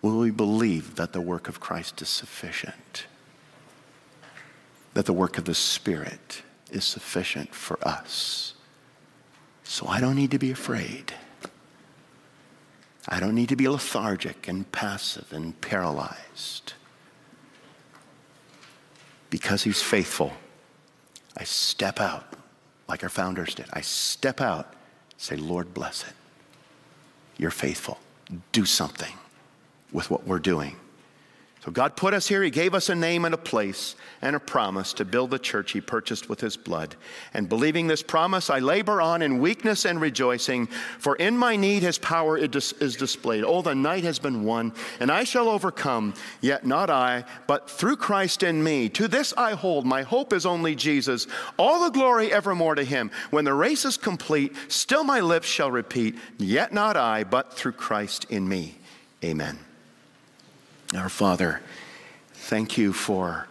Will 0.01 0.19
we 0.19 0.29
believe 0.29 0.97
that 0.97 1.13
the 1.13 1.21
work 1.21 1.47
of 1.47 1.59
Christ 1.59 1.99
is 2.01 2.09
sufficient? 2.09 3.07
That 4.93 5.07
the 5.07 5.13
work 5.13 5.39
of 5.39 5.45
the 5.45 5.55
Spirit 5.55 6.43
is 6.71 6.83
sufficient 6.83 7.55
for 7.55 7.79
us? 7.81 8.53
So 9.65 9.87
I 9.87 9.99
don't 9.99 10.15
need 10.15 10.31
to 10.31 10.39
be 10.39 10.51
afraid. 10.51 11.13
I 13.07 13.19
don't 13.19 13.35
need 13.35 13.49
to 13.49 13.55
be 13.55 13.67
lethargic 13.67 14.47
and 14.47 14.71
passive 14.71 15.33
and 15.33 15.59
paralyzed. 15.59 16.73
Because 19.29 19.63
he's 19.63 19.81
faithful, 19.81 20.31
I 21.37 21.43
step 21.43 21.99
out 21.99 22.33
like 22.87 23.03
our 23.03 23.09
founders 23.09 23.53
did. 23.55 23.65
I 23.73 23.81
step 23.81 24.39
out, 24.39 24.73
say, 25.17 25.35
Lord, 25.35 25.73
bless 25.73 26.03
it. 26.07 26.13
You're 27.37 27.51
faithful. 27.51 27.99
Do 28.51 28.65
something 28.65 29.13
with 29.91 30.09
what 30.09 30.25
we're 30.25 30.39
doing. 30.39 30.77
So 31.65 31.71
God 31.71 31.95
put 31.95 32.13
us 32.13 32.27
here. 32.27 32.43
He 32.43 32.51
gave 32.51 32.75
us 32.75 32.89
a 32.89 32.95
name 32.95 33.25
and 33.25 33.33
a 33.33 33.39
place 33.39 33.95
and 34.21 34.35
a 34.35 34.39
promise 34.39 34.93
to 34.93 35.03
build 35.03 35.31
the 35.31 35.39
church 35.39 35.71
He 35.71 35.81
purchased 35.81 36.29
with 36.29 36.39
His 36.39 36.55
blood. 36.55 36.95
And 37.33 37.49
believing 37.49 37.87
this 37.87 38.03
promise, 38.03 38.51
I 38.51 38.59
labor 38.59 39.01
on 39.01 39.23
in 39.23 39.39
weakness 39.39 39.83
and 39.83 39.99
rejoicing, 39.99 40.67
for 40.99 41.15
in 41.15 41.35
my 41.35 41.55
need 41.55 41.81
His 41.81 41.97
power 41.97 42.37
is 42.37 42.51
displayed. 42.97 43.43
Oh, 43.43 43.63
the 43.63 43.73
night 43.73 44.03
has 44.03 44.19
been 44.19 44.43
won, 44.43 44.73
and 44.99 45.11
I 45.11 45.23
shall 45.23 45.49
overcome, 45.49 46.13
yet 46.39 46.67
not 46.67 46.91
I, 46.91 47.23
but 47.47 47.67
through 47.67 47.97
Christ 47.97 48.43
in 48.43 48.63
me. 48.63 48.87
To 48.89 49.07
this 49.07 49.33
I 49.35 49.53
hold. 49.53 49.87
My 49.87 50.03
hope 50.03 50.33
is 50.33 50.45
only 50.45 50.75
Jesus. 50.75 51.25
All 51.57 51.83
the 51.83 51.89
glory 51.89 52.31
evermore 52.31 52.75
to 52.75 52.83
Him. 52.83 53.09
When 53.31 53.43
the 53.43 53.55
race 53.55 53.85
is 53.85 53.97
complete, 53.97 54.53
still 54.67 55.03
my 55.03 55.19
lips 55.19 55.47
shall 55.47 55.71
repeat, 55.71 56.15
yet 56.37 56.73
not 56.73 56.95
I, 56.95 57.23
but 57.23 57.53
through 57.53 57.71
Christ 57.71 58.27
in 58.29 58.47
me. 58.47 58.77
Amen. 59.23 59.57
Our 60.93 61.09
Father, 61.09 61.61
thank 62.33 62.77
you 62.77 62.93
for 62.93 63.47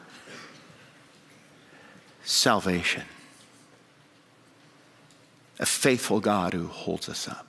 salvation. 2.22 3.02
A 5.58 5.66
faithful 5.66 6.20
God 6.20 6.52
who 6.52 6.68
holds 6.68 7.08
us 7.08 7.28
up, 7.28 7.46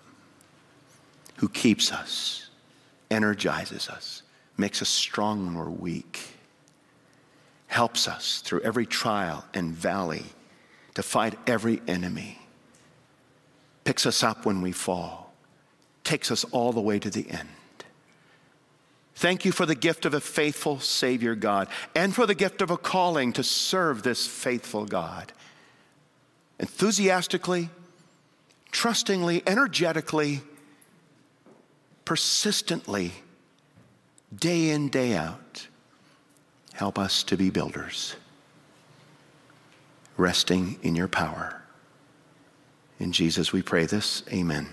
who 1.38 1.50
keeps 1.50 1.92
us, 1.92 2.50
energizes 3.12 3.88
us, 3.88 4.24
makes 4.58 4.82
us 4.82 4.90
strong 4.90 5.46
when 5.46 5.56
we're 5.56 5.70
weak, 5.70 6.20
helps 7.68 8.08
us 8.08 8.42
through 8.42 8.62
every 8.62 8.86
trial 8.86 9.46
and 9.54 9.74
valley 9.74 10.26
to 10.96 11.04
fight 11.04 11.36
every 11.46 11.82
enemy, 11.88 12.40
picks 13.84 14.06
us 14.06 14.24
up 14.24 14.46
when 14.46 14.62
we 14.62 14.72
fall, 14.72 15.34
takes 16.04 16.32
us 16.32 16.44
all 16.46 16.74
the 16.74 16.82
way 16.82 17.00
to 17.00 17.10
the 17.10 17.30
end. 17.30 17.50
Thank 19.16 19.46
you 19.46 19.54
for 19.54 19.66
the 19.66 19.76
gift 19.76 20.06
of 20.06 20.14
a 20.14 20.20
faithful 20.20 20.80
Savior 20.80 21.36
God 21.36 21.70
and 21.96 22.14
for 22.14 22.26
the 22.26 22.36
gift 22.36 22.62
of 22.62 22.70
a 22.70 22.78
calling 22.78 23.32
to 23.34 23.44
serve 23.44 24.04
this 24.04 24.28
faithful 24.28 24.86
God. 24.86 25.32
Enthusiastically, 26.60 27.70
trustingly, 28.72 29.42
energetically, 29.48 30.42
persistently, 32.04 33.14
day 34.38 34.70
in, 34.70 34.90
day 34.90 35.16
out, 35.16 35.68
help 36.74 37.00
us 37.00 37.24
to 37.24 37.38
be 37.38 37.50
builders, 37.50 38.18
resting 40.18 40.78
in 40.84 40.94
your 40.94 41.08
power. 41.08 41.62
In 43.00 43.14
Jesus 43.14 43.54
we 43.54 43.62
pray 43.62 43.86
this. 43.86 44.24
Amen. 44.32 44.68